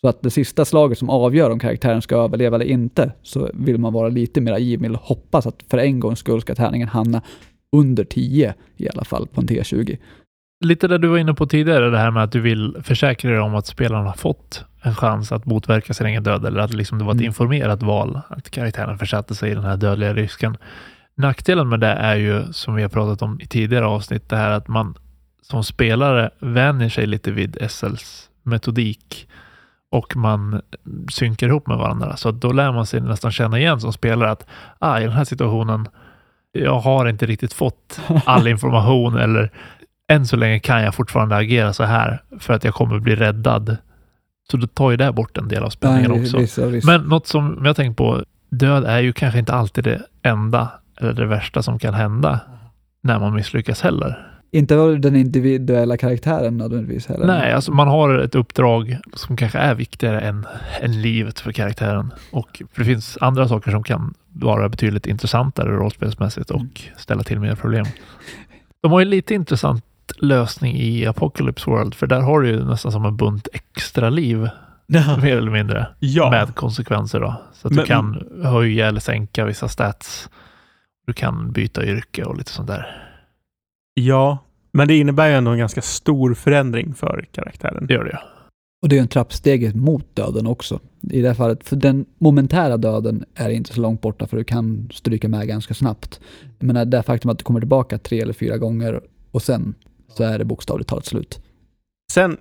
Så 0.00 0.08
att 0.08 0.22
det 0.22 0.30
sista 0.30 0.64
slaget 0.64 0.98
som 0.98 1.10
avgör 1.10 1.50
om 1.50 1.58
karaktären 1.58 2.02
ska 2.02 2.16
överleva 2.16 2.56
eller 2.56 2.66
inte, 2.66 3.12
så 3.22 3.50
vill 3.54 3.78
man 3.78 3.92
vara 3.92 4.08
lite 4.08 4.40
mer 4.40 4.58
givmild 4.58 4.94
och 4.94 5.02
hoppas 5.02 5.46
att 5.46 5.62
för 5.70 5.78
en 5.78 6.00
gångs 6.00 6.18
skull 6.18 6.40
ska 6.40 6.54
tärningen 6.54 6.88
hamna 6.88 7.22
under 7.76 8.04
10 8.04 8.54
i 8.76 8.88
alla 8.88 9.04
fall 9.04 9.26
på 9.26 9.40
en 9.40 9.48
T20. 9.48 9.98
Lite 10.64 10.88
det 10.88 10.98
du 10.98 11.08
var 11.08 11.18
inne 11.18 11.34
på 11.34 11.46
tidigare, 11.46 11.90
det 11.90 11.98
här 11.98 12.10
med 12.10 12.22
att 12.22 12.32
du 12.32 12.40
vill 12.40 12.76
försäkra 12.82 13.30
dig 13.30 13.40
om 13.40 13.54
att 13.54 13.66
spelaren 13.66 14.06
har 14.06 14.12
fått 14.12 14.64
en 14.82 14.94
chans 14.94 15.32
att 15.32 15.46
motverka 15.46 15.94
sin 15.94 16.06
egen 16.06 16.22
död 16.22 16.44
eller 16.44 16.60
att 16.60 16.74
liksom 16.74 16.98
det 16.98 17.04
var 17.04 17.12
ett 17.12 17.16
Mm. 17.20 17.26
informerat 17.26 17.82
val, 17.82 18.20
att 18.28 18.50
karaktären 18.50 18.98
försatte 18.98 19.34
sig 19.34 19.50
i 19.50 19.54
den 19.54 19.64
här 19.64 19.76
dödliga 19.76 20.14
risken. 20.14 20.56
Nackdelen 21.14 21.68
med 21.68 21.80
det 21.80 21.86
är 21.92 22.16
ju, 22.16 22.52
som 22.52 22.74
vi 22.74 22.82
har 22.82 22.88
pratat 22.88 23.22
om 23.22 23.40
i 23.40 23.46
tidigare 23.46 23.86
avsnitt, 23.86 24.28
det 24.28 24.36
här 24.36 24.50
att 24.50 24.68
man 24.68 24.98
som 25.42 25.64
spelare 25.64 26.30
vänjer 26.40 26.88
sig 26.88 27.06
lite 27.06 27.30
vid 27.30 27.70
SLs 27.70 28.30
metodik 28.42 29.28
och 29.90 30.16
man 30.16 30.62
synkar 31.10 31.48
ihop 31.48 31.66
med 31.66 31.78
varandra. 31.78 32.16
Så 32.16 32.30
då 32.30 32.52
lär 32.52 32.72
man 32.72 32.86
sig 32.86 33.00
nästan 33.00 33.32
känna 33.32 33.58
igen 33.58 33.80
som 33.80 33.92
spelare 33.92 34.30
att 34.30 34.46
ah, 34.78 34.98
i 35.00 35.02
den 35.02 35.12
här 35.12 35.24
situationen, 35.24 35.88
jag 36.52 36.78
har 36.78 37.08
inte 37.08 37.26
riktigt 37.26 37.52
fått 37.52 38.00
all 38.24 38.48
information 38.54 39.16
eller 39.16 39.50
än 40.08 40.26
så 40.26 40.36
länge 40.36 40.58
kan 40.58 40.82
jag 40.82 40.94
fortfarande 40.94 41.36
agera 41.36 41.72
så 41.72 41.84
här 41.84 42.22
för 42.38 42.54
att 42.54 42.64
jag 42.64 42.74
kommer 42.74 42.98
bli 42.98 43.16
räddad. 43.16 43.76
Så 44.50 44.56
då 44.56 44.66
tar 44.66 44.90
ju 44.90 44.96
det 44.96 45.12
bort 45.12 45.38
en 45.38 45.48
del 45.48 45.62
av 45.62 45.70
spänningen 45.70 46.10
Nej, 46.10 46.22
också. 46.22 46.38
visst, 46.38 46.58
ja, 46.58 46.66
visst. 46.66 46.86
Men 46.86 47.00
något 47.02 47.26
som 47.26 47.62
jag 47.64 47.76
tänkt 47.76 47.96
på, 47.96 48.24
död 48.50 48.84
är 48.84 48.98
ju 48.98 49.12
kanske 49.12 49.38
inte 49.38 49.52
alltid 49.54 49.84
det 49.84 50.02
enda 50.22 50.68
eller 51.00 51.12
det 51.12 51.26
värsta 51.26 51.62
som 51.62 51.78
kan 51.78 51.94
hända 51.94 52.40
när 53.02 53.18
man 53.18 53.34
misslyckas 53.34 53.82
heller. 53.82 54.29
Inte 54.52 54.74
den 54.74 55.16
individuella 55.16 55.96
karaktären 55.96 56.56
nödvändigtvis 56.56 57.06
heller. 57.06 57.26
Nej, 57.26 57.52
alltså 57.52 57.72
man 57.72 57.88
har 57.88 58.18
ett 58.18 58.34
uppdrag 58.34 58.98
som 59.14 59.36
kanske 59.36 59.58
är 59.58 59.74
viktigare 59.74 60.20
än, 60.20 60.46
än 60.80 61.02
livet 61.02 61.40
för 61.40 61.52
karaktären. 61.52 62.12
Och 62.32 62.62
det 62.76 62.84
finns 62.84 63.18
andra 63.20 63.48
saker 63.48 63.70
som 63.70 63.82
kan 63.82 64.14
vara 64.32 64.68
betydligt 64.68 65.06
intressantare 65.06 65.72
rollspelsmässigt 65.72 66.50
och 66.50 66.80
ställa 66.96 67.22
till 67.22 67.40
mer 67.40 67.54
problem. 67.54 67.86
De 68.82 68.92
har 68.92 68.98
ju 69.00 69.04
lite 69.06 69.34
intressant 69.34 69.84
lösning 70.18 70.76
i 70.76 71.06
Apocalypse 71.06 71.70
World, 71.70 71.94
för 71.94 72.06
där 72.06 72.20
har 72.20 72.40
du 72.40 72.48
ju 72.48 72.64
nästan 72.64 72.92
som 72.92 73.04
en 73.04 73.16
bunt 73.16 73.48
extra 73.52 74.10
liv, 74.10 74.48
mer 75.22 75.36
eller 75.36 75.50
mindre, 75.50 75.86
Ja. 75.98 76.30
med 76.30 76.54
konsekvenser 76.54 77.20
då. 77.20 77.42
Så 77.52 77.68
att 77.68 77.74
Men- 77.74 77.82
du 77.84 77.86
kan 77.88 78.22
höja 78.44 78.88
eller 78.88 79.00
sänka 79.00 79.44
vissa 79.44 79.68
stats. 79.68 80.28
Du 81.06 81.12
kan 81.12 81.52
byta 81.52 81.84
yrke 81.84 82.24
och 82.24 82.36
lite 82.36 82.50
sånt 82.50 82.68
där. 82.68 83.09
Ja. 84.00 84.38
Men 84.72 84.88
det 84.88 84.98
innebär 84.98 85.28
ju 85.28 85.34
ändå 85.34 85.50
en 85.50 85.58
ganska 85.58 85.82
stor 85.82 86.34
förändring 86.34 86.94
för 86.94 87.28
karaktären. 87.32 87.86
Det 87.86 87.94
gör 87.94 88.04
det 88.04 88.10
ju. 88.10 88.16
Och 88.82 88.88
det 88.88 88.94
är 88.94 88.96
ju 88.96 89.02
en 89.02 89.08
trappsteget 89.08 89.74
mot 89.74 90.16
döden 90.16 90.46
också. 90.46 90.80
I 91.10 91.20
det 91.20 91.28
här 91.28 91.34
fallet, 91.34 91.68
för 91.68 91.76
den 91.76 92.06
momentära 92.18 92.76
döden 92.76 93.24
är 93.34 93.50
inte 93.50 93.72
så 93.74 93.80
långt 93.80 94.00
borta 94.00 94.26
för 94.26 94.36
du 94.36 94.44
kan 94.44 94.88
stryka 94.92 95.28
med 95.28 95.48
ganska 95.48 95.74
snabbt. 95.74 96.20
Menar 96.58 96.84
det 96.84 97.02
faktum 97.02 97.30
att 97.30 97.38
du 97.38 97.44
kommer 97.44 97.60
tillbaka 97.60 97.98
tre 97.98 98.20
eller 98.20 98.32
fyra 98.32 98.58
gånger 98.58 99.00
och 99.30 99.42
sen 99.42 99.74
så 100.08 100.24
är 100.24 100.38
det 100.38 100.44
bokstavligt 100.44 100.90
talat 100.90 101.06
slut. 101.06 101.42
Sen, 102.12 102.36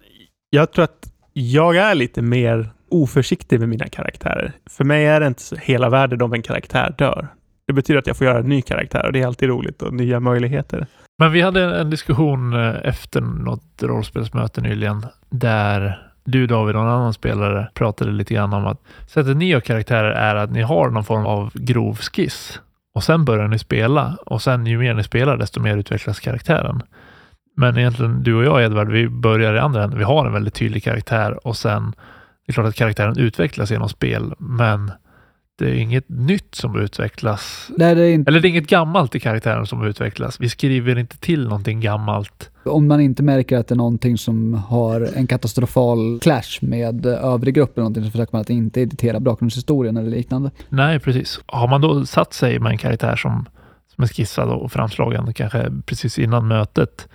jag 0.49 0.71
tror 0.71 0.83
att 0.83 1.11
jag 1.33 1.77
är 1.77 1.95
lite 1.95 2.21
mer 2.21 2.69
oförsiktig 2.89 3.59
med 3.59 3.69
mina 3.69 3.87
karaktärer. 3.87 4.53
För 4.65 4.83
mig 4.83 5.05
är 5.05 5.19
det 5.19 5.27
inte 5.27 5.41
så 5.41 5.55
hela 5.55 5.89
världen 5.89 6.21
om 6.21 6.33
en 6.33 6.41
karaktär 6.41 6.95
dör. 6.97 7.27
Det 7.67 7.73
betyder 7.73 7.99
att 7.99 8.07
jag 8.07 8.17
får 8.17 8.27
göra 8.27 8.39
en 8.39 8.49
ny 8.49 8.61
karaktär 8.61 9.05
och 9.05 9.13
det 9.13 9.21
är 9.21 9.27
alltid 9.27 9.49
roligt 9.49 9.81
och 9.81 9.93
nya 9.93 10.19
möjligheter. 10.19 10.87
Men 11.19 11.31
vi 11.31 11.41
hade 11.41 11.79
en 11.79 11.89
diskussion 11.89 12.53
eh, 12.53 12.75
efter 12.83 13.21
något 13.21 13.83
rollspelsmöte 13.83 14.61
nyligen 14.61 15.05
där 15.29 16.01
du 16.23 16.47
David 16.47 16.75
och 16.75 16.81
en 16.81 16.87
annan 16.87 17.13
spelare 17.13 17.69
pratade 17.73 18.11
lite 18.11 18.33
grann 18.33 18.53
om 18.53 18.65
att 18.65 18.81
sättet 19.07 19.37
ni 19.37 19.49
gör 19.49 19.59
karaktärer 19.59 20.11
är 20.11 20.35
att 20.35 20.51
ni 20.51 20.61
har 20.61 20.89
någon 20.89 21.03
form 21.03 21.25
av 21.25 21.51
grov 21.53 21.95
skiss 21.95 22.61
och 22.95 23.03
sen 23.03 23.25
börjar 23.25 23.47
ni 23.47 23.59
spela 23.59 24.17
och 24.25 24.41
sen 24.41 24.65
ju 24.65 24.77
mer 24.77 24.93
ni 24.93 25.03
spelar 25.03 25.37
desto 25.37 25.61
mer 25.61 25.77
utvecklas 25.77 26.19
karaktären. 26.19 26.81
Men 27.57 27.77
egentligen 27.77 28.23
du 28.23 28.35
och 28.35 28.43
jag 28.43 28.63
Edvard, 28.63 28.89
vi 28.89 29.09
börjar 29.09 29.53
i 29.53 29.59
andra 29.59 29.83
änden. 29.83 29.99
Vi 29.99 30.05
har 30.05 30.25
en 30.25 30.33
väldigt 30.33 30.53
tydlig 30.53 30.83
karaktär 30.83 31.47
och 31.47 31.57
sen 31.57 31.93
det 32.45 32.51
är 32.51 32.53
klart 32.53 32.67
att 32.67 32.75
karaktären 32.75 33.17
utvecklas 33.17 33.71
genom 33.71 33.89
spel, 33.89 34.33
men 34.37 34.91
det 35.59 35.69
är 35.69 35.73
inget 35.73 36.09
nytt 36.09 36.55
som 36.55 36.79
utvecklas. 36.79 37.71
Nej, 37.77 37.95
det 37.95 38.01
är 38.01 38.13
inte, 38.13 38.29
Eller 38.29 38.39
det 38.39 38.47
är 38.47 38.49
inget 38.49 38.67
gammalt 38.67 39.15
i 39.15 39.19
karaktären 39.19 39.65
som 39.65 39.85
utvecklas. 39.85 40.39
Vi 40.39 40.49
skriver 40.49 40.97
inte 40.97 41.17
till 41.17 41.43
någonting 41.43 41.79
gammalt. 41.79 42.49
om 42.63 42.87
man 42.87 43.01
inte 43.01 43.23
märker 43.23 43.57
att 43.57 43.67
det 43.67 43.73
är 43.73 43.77
någonting 43.77 44.17
som 44.17 44.53
har 44.53 45.09
en 45.15 45.27
katastrofal 45.27 46.19
clash 46.19 46.59
med 46.61 47.05
övrig 47.05 47.55
grupp 47.55 47.77
eller 47.77 47.81
någonting 47.81 48.03
så 48.03 48.11
försöker 48.11 48.33
man 48.33 48.41
att 48.41 48.49
inte 48.49 48.81
editera 48.81 49.19
bakgrundshistorien 49.19 49.97
eller 49.97 50.09
liknande. 50.09 50.51
Nej, 50.69 50.99
precis. 50.99 51.39
Har 51.45 51.67
man 51.67 51.81
då 51.81 52.05
satt 52.05 52.33
sig 52.33 52.59
med 52.59 52.71
en 52.71 52.77
karaktär 52.77 53.15
som, 53.15 53.45
som 53.95 54.03
är 54.03 54.07
skissad 54.07 54.49
och 54.49 54.71
framslagen 54.71 55.33
kanske 55.33 55.71
precis 55.85 56.19
innan 56.19 56.47
mötet. 56.47 57.07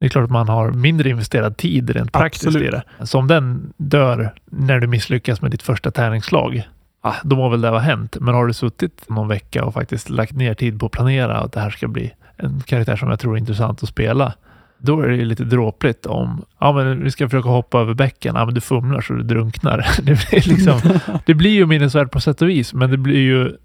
Det 0.00 0.06
är 0.06 0.10
klart 0.10 0.24
att 0.24 0.30
man 0.30 0.48
har 0.48 0.70
mindre 0.70 1.10
investerad 1.10 1.56
tid 1.56 1.90
rent 1.90 2.12
praktiskt 2.12 2.46
Absolut. 2.46 2.68
i 2.68 2.70
det. 2.98 3.06
Så 3.06 3.18
om 3.18 3.26
den 3.26 3.72
dör 3.76 4.34
när 4.50 4.80
du 4.80 4.86
misslyckas 4.86 5.42
med 5.42 5.50
ditt 5.50 5.62
första 5.62 5.90
tärningsslag, 5.90 6.68
ah, 7.00 7.14
då 7.24 7.36
må 7.36 7.48
väl 7.48 7.60
det 7.60 7.68
ha 7.68 7.78
hänt. 7.78 8.16
Men 8.20 8.34
har 8.34 8.46
du 8.46 8.52
suttit 8.52 9.08
någon 9.08 9.28
vecka 9.28 9.64
och 9.64 9.74
faktiskt 9.74 10.10
lagt 10.10 10.32
ner 10.32 10.54
tid 10.54 10.80
på 10.80 10.86
att 10.86 10.92
planera 10.92 11.38
att 11.38 11.52
det 11.52 11.60
här 11.60 11.70
ska 11.70 11.88
bli 11.88 12.12
en 12.36 12.60
karaktär 12.60 12.96
som 12.96 13.10
jag 13.10 13.20
tror 13.20 13.34
är 13.34 13.38
intressant 13.38 13.82
att 13.82 13.88
spela, 13.88 14.34
då 14.78 15.00
är 15.00 15.08
det 15.08 15.24
lite 15.24 15.44
dråpligt 15.44 16.06
om, 16.06 16.44
ja 16.58 16.72
men 16.72 17.04
vi 17.04 17.10
ska 17.10 17.28
försöka 17.28 17.48
hoppa 17.48 17.80
över 17.80 17.94
bäcken, 17.94 18.34
ja 18.36 18.44
men 18.44 18.54
du 18.54 18.60
fumlar 18.60 19.00
så 19.00 19.12
du 19.12 19.22
drunknar. 19.22 19.86
Det 19.96 20.02
blir, 20.02 20.48
liksom, 20.48 20.80
det 21.26 21.34
blir 21.34 21.50
ju 21.50 21.66
minnesvärt 21.66 22.10
på 22.10 22.20
sätt 22.20 22.42
och 22.42 22.48
vis, 22.48 22.74
men 22.74 22.90
det 22.90 22.96
blir 22.96 23.20
ju 23.20 23.56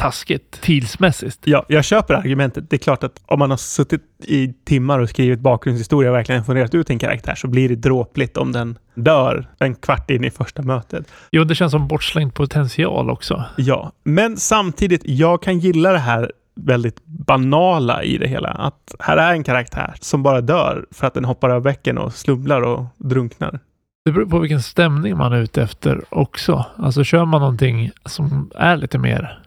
taskigt 0.00 0.60
tidsmässigt. 0.60 1.38
Ja, 1.44 1.64
jag 1.68 1.84
köper 1.84 2.14
argumentet. 2.14 2.70
Det 2.70 2.76
är 2.76 2.78
klart 2.78 3.04
att 3.04 3.22
om 3.26 3.38
man 3.38 3.50
har 3.50 3.56
suttit 3.56 4.02
i 4.24 4.52
timmar 4.52 4.98
och 4.98 5.08
skrivit 5.08 5.40
bakgrundshistoria 5.40 6.10
och 6.10 6.16
verkligen 6.16 6.44
funderat 6.44 6.74
ut 6.74 6.90
en 6.90 6.98
karaktär 6.98 7.34
så 7.34 7.48
blir 7.48 7.68
det 7.68 7.74
dråpligt 7.74 8.36
om 8.36 8.52
den 8.52 8.78
dör 8.94 9.48
en 9.58 9.74
kvart 9.74 10.10
in 10.10 10.24
i 10.24 10.30
första 10.30 10.62
mötet. 10.62 11.12
Jo, 11.30 11.44
det 11.44 11.54
känns 11.54 11.72
som 11.72 11.88
bortslängd 11.88 12.34
potential 12.34 13.10
också. 13.10 13.44
Ja, 13.56 13.92
men 14.04 14.36
samtidigt, 14.36 15.02
jag 15.04 15.42
kan 15.42 15.58
gilla 15.58 15.92
det 15.92 15.98
här 15.98 16.32
väldigt 16.54 17.04
banala 17.04 18.02
i 18.02 18.18
det 18.18 18.28
hela. 18.28 18.48
Att 18.48 18.94
här 18.98 19.16
är 19.16 19.32
en 19.32 19.44
karaktär 19.44 19.94
som 20.00 20.22
bara 20.22 20.40
dör 20.40 20.86
för 20.90 21.06
att 21.06 21.14
den 21.14 21.24
hoppar 21.24 21.50
över 21.50 21.60
bäcken 21.60 21.98
och 21.98 22.14
slumlar 22.14 22.62
och 22.62 22.84
drunknar. 22.96 23.58
Det 24.04 24.12
beror 24.12 24.26
på 24.26 24.38
vilken 24.38 24.62
stämning 24.62 25.16
man 25.16 25.32
är 25.32 25.40
ute 25.40 25.62
efter 25.62 26.04
också. 26.08 26.66
Alltså 26.76 27.04
kör 27.04 27.24
man 27.24 27.40
någonting 27.40 27.90
som 28.04 28.50
är 28.54 28.76
lite 28.76 28.98
mer 28.98 29.40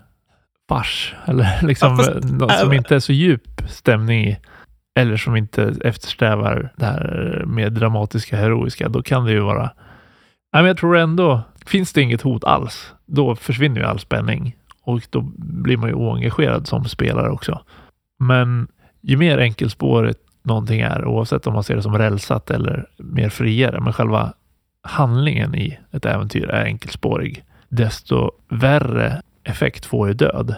fars 0.70 1.16
eller 1.26 1.62
liksom 1.68 1.90
Ja, 1.90 1.98
fast- 1.98 2.32
något 2.32 2.60
som 2.60 2.74
inte 2.74 2.96
är 2.96 3.00
så 3.00 3.14
djup 3.14 3.62
stämning 3.70 4.28
i 4.28 4.38
eller 5.00 5.18
som 5.18 5.36
inte 5.36 5.76
eftersträvar 5.84 6.74
det 6.76 6.86
här 6.86 7.44
mer 7.48 7.70
dramatiska, 7.70 8.38
heroiska, 8.38 8.90
då 8.90 9.04
kan 9.04 9.26
det 9.26 9.32
ju 9.32 9.40
vara... 9.40 9.62
Nej, 10.54 10.64
men 10.64 10.66
jag 10.66 10.78
tror 10.78 10.98
ändå, 10.98 11.42
finns 11.66 11.94
det 11.94 12.02
inget 12.02 12.22
hot 12.22 12.44
alls, 12.44 12.94
då 13.06 13.36
försvinner 13.36 13.82
ju 13.82 13.86
all 13.88 14.00
spänning 14.00 14.56
och 14.82 15.02
då 15.10 15.22
blir 15.38 15.78
man 15.78 15.90
ju 15.90 15.96
oengagerad 15.96 16.68
som 16.68 16.86
spelare 16.86 17.30
också. 17.30 17.62
Men 18.20 18.68
ju 19.02 19.18
mer 19.18 19.38
enkelspårigt 19.38 20.20
någonting 20.44 20.82
är, 20.82 21.06
oavsett 21.06 21.48
om 21.48 21.54
man 21.54 21.64
ser 21.64 21.76
det 21.76 21.82
som 21.82 21.98
rälsat 21.98 22.52
eller 22.52 22.86
mer 22.98 23.30
friare, 23.30 23.80
men 23.80 23.94
själva 23.94 24.34
handlingen 24.84 25.56
i 25.56 25.80
ett 25.92 26.06
äventyr 26.06 26.50
är 26.50 26.66
enkelspårig, 26.66 27.44
desto 27.70 28.32
värre 28.50 29.22
effekt 29.44 29.86
får 29.86 30.08
ju 30.08 30.14
död. 30.14 30.56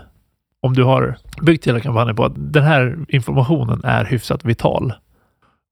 Om 0.61 0.73
du 0.73 0.83
har 0.83 1.17
byggt 1.41 1.67
hela 1.67 1.79
kampanjen 1.79 2.15
på 2.15 2.25
att 2.25 2.33
den 2.35 2.63
här 2.63 2.97
informationen 3.07 3.81
är 3.83 4.05
hyfsat 4.05 4.45
vital. 4.45 4.93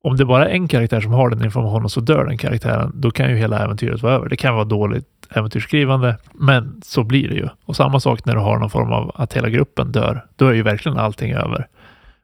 Om 0.03 0.17
det 0.17 0.25
bara 0.25 0.49
är 0.49 0.53
en 0.53 0.67
karaktär 0.67 1.01
som 1.01 1.11
har 1.11 1.29
den 1.29 1.45
informationen 1.45 1.83
och 1.83 1.91
så 1.91 1.99
dör 1.99 2.25
den 2.25 2.37
karaktären, 2.37 2.91
då 2.95 3.11
kan 3.11 3.29
ju 3.29 3.35
hela 3.35 3.59
äventyret 3.59 4.01
vara 4.01 4.13
över. 4.13 4.29
Det 4.29 4.35
kan 4.35 4.55
vara 4.55 4.65
dåligt 4.65 5.07
äventyrsskrivande, 5.29 6.17
men 6.33 6.81
så 6.85 7.03
blir 7.03 7.29
det 7.29 7.35
ju. 7.35 7.47
Och 7.65 7.75
samma 7.75 7.99
sak 7.99 8.25
när 8.25 8.35
du 8.35 8.39
har 8.39 8.59
någon 8.59 8.69
form 8.69 8.91
av 8.91 9.11
att 9.15 9.33
hela 9.33 9.49
gruppen 9.49 9.91
dör. 9.91 10.25
Då 10.35 10.47
är 10.47 10.53
ju 10.53 10.61
verkligen 10.61 10.97
allting 10.97 11.33
över. 11.33 11.67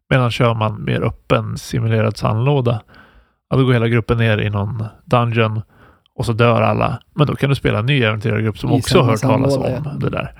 Medan 0.09 0.31
kör 0.31 0.53
man 0.53 0.83
mer 0.83 1.01
öppen 1.01 1.57
simulerad 1.57 2.17
sandlåda, 2.17 2.81
ja, 3.49 3.57
då 3.57 3.65
går 3.65 3.73
hela 3.73 3.87
gruppen 3.87 4.17
ner 4.17 4.37
i 4.37 4.49
någon 4.49 4.83
dungeon 5.05 5.61
och 6.15 6.25
så 6.25 6.33
dör 6.33 6.61
alla. 6.61 6.99
Men 7.15 7.27
då 7.27 7.35
kan 7.35 7.49
du 7.49 7.55
spela 7.55 7.79
en 7.79 7.85
ny 7.85 8.03
äventyrargrupp 8.03 8.57
som 8.57 8.71
I 8.71 8.79
också 8.79 9.01
hört 9.01 9.21
talas 9.21 9.57
om 9.57 9.99
det 9.99 10.09
där. 10.09 10.33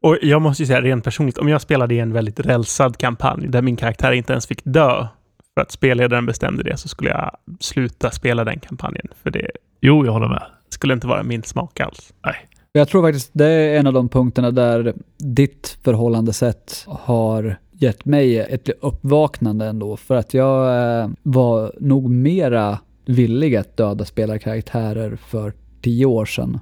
Och 0.00 0.18
jag 0.22 0.42
måste 0.42 0.62
ju 0.62 0.66
säga 0.66 0.80
rent 0.80 1.04
personligt, 1.04 1.38
om 1.38 1.48
jag 1.48 1.60
spelade 1.60 1.94
i 1.94 1.98
en 1.98 2.12
väldigt 2.12 2.40
rälsad 2.40 2.98
kampanj 2.98 3.48
där 3.48 3.62
min 3.62 3.76
karaktär 3.76 4.12
inte 4.12 4.32
ens 4.32 4.46
fick 4.46 4.60
dö 4.64 5.06
för 5.54 5.60
att 5.62 5.72
spelledaren 5.72 6.26
bestämde 6.26 6.62
det 6.62 6.76
så 6.76 6.88
skulle 6.88 7.10
jag 7.10 7.36
sluta 7.60 8.10
spela 8.10 8.44
den 8.44 8.60
kampanjen. 8.60 9.08
För 9.22 9.30
det 9.30 9.50
Jo, 9.80 10.06
jag 10.06 10.12
håller 10.12 10.28
med. 10.28 10.42
skulle 10.68 10.94
inte 10.94 11.06
vara 11.06 11.22
min 11.22 11.42
smak 11.42 11.80
alls. 11.80 12.12
Jag 12.72 12.88
tror 12.88 13.02
faktiskt 13.02 13.30
det 13.32 13.46
är 13.46 13.78
en 13.78 13.86
av 13.86 13.92
de 13.92 14.08
punkterna 14.08 14.50
där 14.50 14.94
ditt 15.18 15.78
förhållandesätt 15.84 16.84
har 16.86 17.56
gett 17.72 18.04
mig 18.04 18.38
ett 18.38 18.68
uppvaknande 18.80 19.66
ändå. 19.66 19.96
För 19.96 20.14
att 20.16 20.34
jag 20.34 20.66
eh, 21.00 21.10
var 21.22 21.72
nog 21.80 22.10
mera 22.10 22.78
villig 23.06 23.56
att 23.56 23.76
döda 23.76 24.04
spelarkaraktärer 24.04 25.16
för 25.16 25.52
tio 25.82 26.06
år 26.06 26.24
sedan 26.24 26.60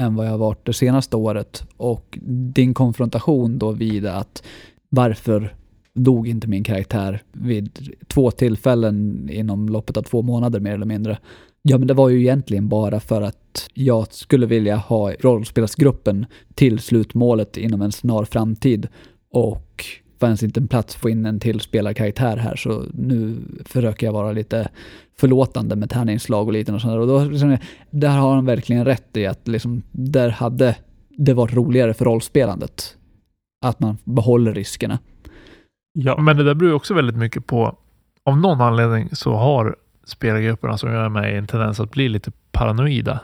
än 0.00 0.14
vad 0.14 0.26
jag 0.26 0.30
har 0.30 0.38
varit 0.38 0.66
det 0.66 0.72
senaste 0.72 1.16
året. 1.16 1.64
Och 1.76 2.18
din 2.54 2.74
konfrontation 2.74 3.58
då 3.58 3.72
vid 3.72 4.06
att 4.06 4.42
varför 4.88 5.54
dog 5.94 6.28
inte 6.28 6.48
min 6.48 6.64
karaktär 6.64 7.22
vid 7.32 7.94
två 8.08 8.30
tillfällen 8.30 9.28
inom 9.32 9.68
loppet 9.68 9.96
av 9.96 10.02
två 10.02 10.22
månader 10.22 10.60
mer 10.60 10.74
eller 10.74 10.86
mindre. 10.86 11.18
Ja, 11.62 11.78
men 11.78 11.88
det 11.88 11.94
var 11.94 12.08
ju 12.08 12.20
egentligen 12.20 12.68
bara 12.68 13.00
för 13.00 13.22
att 13.22 13.68
jag 13.74 14.12
skulle 14.12 14.46
vilja 14.46 14.76
ha 14.76 15.12
rollspelsgruppen 15.12 16.26
till 16.54 16.78
slutmålet 16.78 17.56
inom 17.56 17.82
en 17.82 17.92
snar 17.92 18.24
framtid 18.24 18.88
och 19.32 19.84
fanns 20.26 20.42
inte 20.42 20.60
en 20.60 20.68
plats 20.68 20.94
att 20.94 21.00
få 21.00 21.10
in 21.10 21.26
en 21.26 21.40
till 21.40 21.60
spelarkaraktär 21.60 22.36
här 22.36 22.56
så 22.56 22.84
nu 22.94 23.36
försöker 23.64 24.06
jag 24.06 24.12
vara 24.12 24.32
lite 24.32 24.68
förlåtande 25.18 25.76
med 25.76 25.90
tärningsslag 25.90 26.46
och 26.46 26.52
lite 26.52 26.72
och 26.72 26.80
sådär. 26.80 26.98
Och 26.98 27.06
då, 27.06 27.24
liksom, 27.24 27.56
där 27.90 28.18
har 28.18 28.34
han 28.34 28.46
verkligen 28.46 28.84
rätt 28.84 29.16
i 29.16 29.26
att 29.26 29.48
liksom, 29.48 29.82
där 29.90 30.28
hade 30.28 30.76
det 31.08 31.34
varit 31.34 31.54
roligare 31.54 31.94
för 31.94 32.04
rollspelandet. 32.04 32.96
Att 33.64 33.80
man 33.80 33.98
behåller 34.04 34.54
riskerna. 34.54 34.98
Ja, 35.92 36.20
Men 36.20 36.36
det 36.36 36.44
där 36.44 36.54
beror 36.54 36.70
ju 36.70 36.76
också 36.76 36.94
väldigt 36.94 37.16
mycket 37.16 37.46
på, 37.46 37.76
av 38.24 38.38
någon 38.38 38.60
anledning 38.60 39.08
så 39.12 39.34
har 39.34 39.76
spelargrupperna 40.04 40.78
som 40.78 40.92
jag 40.92 41.04
är 41.04 41.08
med 41.08 41.34
i 41.34 41.36
en 41.36 41.46
tendens 41.46 41.80
att 41.80 41.90
bli 41.90 42.08
lite 42.08 42.32
paranoida. 42.52 43.20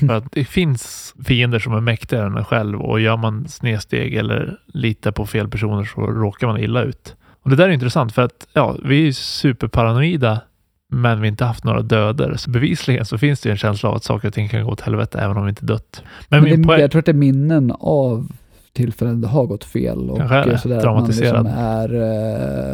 För 0.00 0.12
att 0.12 0.24
det 0.32 0.44
finns 0.44 1.14
fiender 1.24 1.58
som 1.58 1.72
är 1.72 1.80
mäktigare 1.80 2.26
än 2.26 2.36
en 2.36 2.44
själv 2.44 2.80
och 2.80 3.00
gör 3.00 3.16
man 3.16 3.48
snedsteg 3.48 4.14
eller 4.14 4.58
litar 4.66 5.10
på 5.10 5.26
fel 5.26 5.48
personer 5.48 5.84
så 5.84 6.00
råkar 6.00 6.46
man 6.46 6.58
illa 6.58 6.82
ut. 6.82 7.16
Och 7.42 7.50
det 7.50 7.56
där 7.56 7.68
är 7.68 7.72
intressant 7.72 8.12
för 8.12 8.22
att 8.22 8.46
ja, 8.52 8.76
vi 8.84 9.08
är 9.08 9.12
superparanoida 9.12 10.40
men 10.88 11.20
vi 11.20 11.26
har 11.26 11.30
inte 11.30 11.44
haft 11.44 11.64
några 11.64 11.82
döder. 11.82 12.34
Så 12.36 12.50
bevisligen 12.50 13.04
så 13.04 13.18
finns 13.18 13.40
det 13.40 13.50
en 13.50 13.56
känsla 13.56 13.88
av 13.88 13.94
att 13.94 14.04
saker 14.04 14.28
och 14.28 14.34
ting 14.34 14.48
kan 14.48 14.64
gå 14.64 14.70
åt 14.70 14.80
helvete 14.80 15.18
även 15.18 15.36
om 15.36 15.44
vi 15.44 15.48
inte 15.48 15.66
dött. 15.66 16.02
Men, 16.28 16.42
Men 16.42 16.62
det, 16.62 16.80
jag 16.80 16.90
tror 16.90 16.98
att 16.98 17.06
det 17.06 17.12
är 17.12 17.14
minnen 17.14 17.72
av 17.80 18.28
tillfällen 18.72 19.20
det 19.20 19.28
har 19.28 19.46
gått 19.46 19.64
fel. 19.64 20.10
Och 20.10 20.18
Kanske 20.18 20.36
är 20.36 20.46
det. 20.46 20.58
sådär, 20.58 20.76
att 20.76 20.84
man 20.84 21.06
liksom 21.06 21.46
är... 21.46 21.94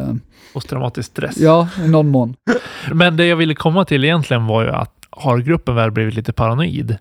Eh, 0.08 0.14
posttraumatisk 0.52 1.10
stress. 1.10 1.36
ja, 1.38 1.68
i 1.84 1.88
någon 1.88 2.08
mån. 2.08 2.34
Men 2.92 3.16
det 3.16 3.26
jag 3.26 3.36
ville 3.36 3.54
komma 3.54 3.84
till 3.84 4.04
egentligen 4.04 4.46
var 4.46 4.62
ju 4.62 4.70
att 4.70 5.01
har 5.12 5.38
gruppen 5.38 5.74
väl 5.74 5.90
blivit 5.90 6.14
lite 6.14 6.32
paranoid, 6.32 6.96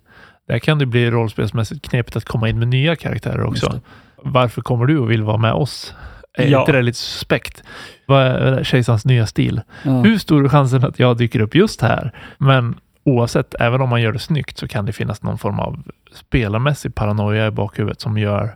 där 0.48 0.60
kan 0.60 0.80
det 0.80 0.86
bli 0.86 1.12
rollspelsmässigt 1.12 1.90
knepigt 1.90 2.16
att 2.16 2.26
komma 2.26 2.50
in 2.50 2.60
med 2.60 2.68
nya 2.68 2.96
karaktärer 2.96 3.44
också. 3.44 3.80
Varför 4.24 4.62
kommer 4.62 4.86
du 4.86 4.98
och 5.00 5.12
vill 5.12 5.24
vara 5.24 5.38
med 5.38 5.54
oss? 5.54 5.94
Är 6.38 6.48
Ja. 6.48 6.60
inte 6.60 6.72
det 6.72 6.82
lite 6.82 6.98
suspekt? 6.98 7.64
Vad 8.06 8.22
är 8.24 8.64
kejsarens 8.64 9.06
nya 9.06 9.26
stil? 9.28 9.62
Ja. 9.84 9.92
Hur 10.02 10.18
stor 10.18 10.46
är 10.46 10.50
chansen 10.50 10.84
att 10.86 11.00
jag 11.00 11.18
dyker 11.18 11.40
upp 11.40 11.56
just 11.56 11.82
här? 11.82 12.12
Men 12.38 12.76
oavsett, 13.04 13.56
även 13.60 13.82
om 13.82 13.90
man 13.90 14.02
gör 14.02 14.12
det 14.12 14.20
snyggt 14.20 14.58
så 14.58 14.68
kan 14.68 14.86
det 14.86 14.92
finnas 14.94 15.22
någon 15.24 15.38
form 15.38 15.60
av 15.60 15.84
spelarmässig 16.14 16.96
paranoia 16.96 17.48
i 17.48 17.52
bakhuvudet 17.52 18.02
som 18.02 18.18
gör, 18.18 18.56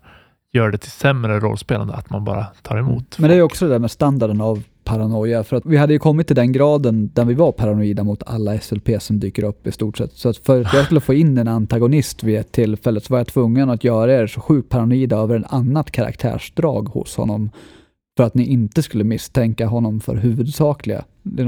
gör 0.54 0.72
det 0.72 0.78
till 0.78 0.92
sämre 0.92 1.40
rollspelande 1.40 1.94
att 1.94 2.10
man 2.10 2.24
bara 2.24 2.46
tar 2.62 2.78
emot. 2.78 3.20
Men 3.20 3.30
det 3.30 3.36
är 3.36 3.42
också 3.42 3.66
det 3.66 3.72
där 3.72 3.80
med 3.80 3.92
standarden 3.92 4.42
av 4.42 4.64
paranoia. 4.86 5.44
För 5.44 5.56
att 5.58 5.66
vi 5.66 5.78
hade 5.78 5.94
ju 5.94 6.00
kommit 6.00 6.28
till 6.28 6.36
den 6.36 6.52
graden 6.52 7.10
där 7.14 7.26
vi 7.26 7.34
var 7.34 7.52
paranoida 7.52 8.04
mot 8.04 8.24
alla 8.26 8.60
SLP 8.60 8.90
som 9.00 9.20
dyker 9.20 9.44
upp 9.44 9.68
i 9.68 9.72
stort 9.72 9.98
sett. 9.98 10.14
Så 10.14 10.30
att 10.30 10.38
för 10.38 10.62
att 10.62 10.74
jag 10.74 10.86
skulle 10.86 11.02
få 11.02 11.14
in 11.14 11.38
en 11.38 11.48
antagonist 11.48 12.24
vid 12.24 12.40
ett 12.40 12.52
tillfälle 12.52 13.02
så 13.02 13.14
var 13.14 13.20
jag 13.20 13.28
tvungen 13.28 13.70
att 13.70 13.84
göra 13.84 14.14
er 14.14 14.28
så 14.28 14.42
sjukt 14.42 14.70
paranoida 14.70 15.18
över 15.18 15.36
en 15.36 15.46
annat 15.46 15.92
karaktärsdrag 15.92 16.90
hos 16.90 17.16
honom. 17.18 17.50
För 18.18 18.24
att 18.24 18.34
ni 18.36 18.46
inte 18.46 18.84
skulle 18.84 19.04
misstänka 19.04 19.68
honom 19.68 20.00
för 20.00 20.16
huvudsakliga. 20.16 21.04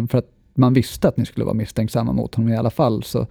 För 0.10 0.17
att 0.17 0.27
man 0.56 0.74
visste 0.74 1.08
att 1.08 1.17
ni 1.17 1.25
skulle 1.25 1.46
vara 1.46 1.53
misstänksamma 1.56 2.13
mot 2.13 2.36
honom 2.36 2.51
i 2.53 2.58
alla 2.58 2.70
fall. 2.70 3.03
Så 3.03 3.27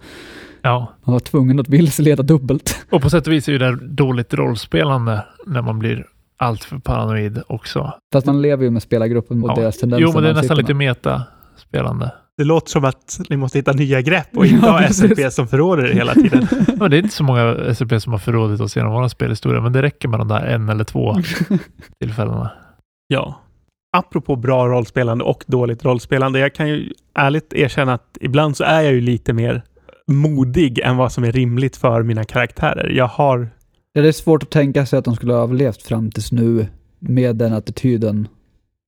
Ja, 0.61 0.93
man 1.03 1.13
var 1.13 1.19
tvungen 1.19 1.59
att 1.59 1.69
vilseleda 1.69 2.23
dubbelt. 2.23 2.75
och 2.91 3.01
på 3.01 3.09
sätt 3.09 3.27
och 3.27 3.33
vis 3.33 3.49
är 3.49 3.59
det 3.59 3.87
dåligt 3.87 4.33
rollspelande 4.33 5.25
när 5.45 5.61
man 5.61 5.79
blir 5.79 6.05
allt 6.37 6.63
för 6.63 6.77
paranoid 6.77 7.41
också. 7.47 7.93
Fast 8.13 8.25
man 8.27 8.41
lever 8.41 8.63
ju 8.63 8.71
med 8.71 8.81
spelargruppen 8.83 9.43
och 9.43 9.49
Ja. 9.49 9.55
deras 9.55 9.77
tendenser. 9.77 10.01
Jo, 10.03 10.11
men 10.13 10.23
det 10.23 10.29
är 10.29 10.33
nästan 10.33 10.57
lite 10.57 10.73
meta-spelande. 10.73 12.11
Det 12.37 12.43
låter 12.43 12.69
som 12.69 12.85
att 12.85 13.19
ni 13.29 13.37
måste 13.37 13.57
hitta 13.57 13.73
nya 13.73 14.01
grepp 14.01 14.37
och 14.37 14.45
Ja, 14.45 14.49
inte 14.55 14.69
ha 14.69 14.77
precis. 14.79 14.97
SLP 15.17 15.33
som 15.33 15.47
förråder 15.47 15.85
er 15.85 15.93
hela 15.93 16.13
tiden. 16.13 16.47
Men 16.79 16.91
det 16.91 16.97
är 16.97 17.01
inte 17.01 17.15
så 17.15 17.23
många 17.23 17.73
SLP 17.75 18.01
som 18.01 18.11
har 18.13 18.19
förrådit 18.19 18.61
oss 18.61 18.75
genom 18.75 18.91
vår 18.93 19.07
spelhistoria, 19.07 19.61
men 19.61 19.73
det 19.73 19.81
räcker 19.81 20.07
med 20.07 20.19
de 20.19 20.27
där 20.27 20.45
en 20.45 20.69
eller 20.69 20.83
två 20.83 21.15
tillfällena. 21.99 22.51
Ja. 23.07 23.41
Apropå 23.97 24.35
bra 24.35 24.67
rollspelande 24.67 25.23
och 25.23 25.43
dåligt 25.47 25.85
rollspelande. 25.85 26.39
Jag 26.39 26.55
kan 26.55 26.69
ju 26.69 26.93
ärligt 27.15 27.53
erkänna 27.53 27.93
att 27.93 28.17
ibland 28.21 28.57
så 28.57 28.63
är 28.63 28.81
jag 28.81 28.93
ju 28.93 29.01
lite 29.01 29.33
mer 29.33 29.61
modig 30.11 30.79
än 30.79 30.97
vad 30.97 31.11
som 31.11 31.23
är 31.23 31.31
rimligt 31.31 31.77
för 31.77 32.03
mina 32.03 32.23
karaktärer. 32.23 32.89
Jag 32.89 33.07
har... 33.07 33.49
Ja, 33.97 34.03
det 34.03 34.07
är 34.07 34.11
svårt 34.13 34.43
att 34.43 34.49
tänka 34.49 34.85
sig 34.85 34.99
att 34.99 35.05
de 35.05 35.15
skulle 35.15 35.33
ha 35.33 35.43
överlevt 35.43 35.81
fram 35.81 36.11
tills 36.11 36.31
nu 36.31 36.67
med 36.99 37.35
den 37.35 37.53
attityden 37.53 38.27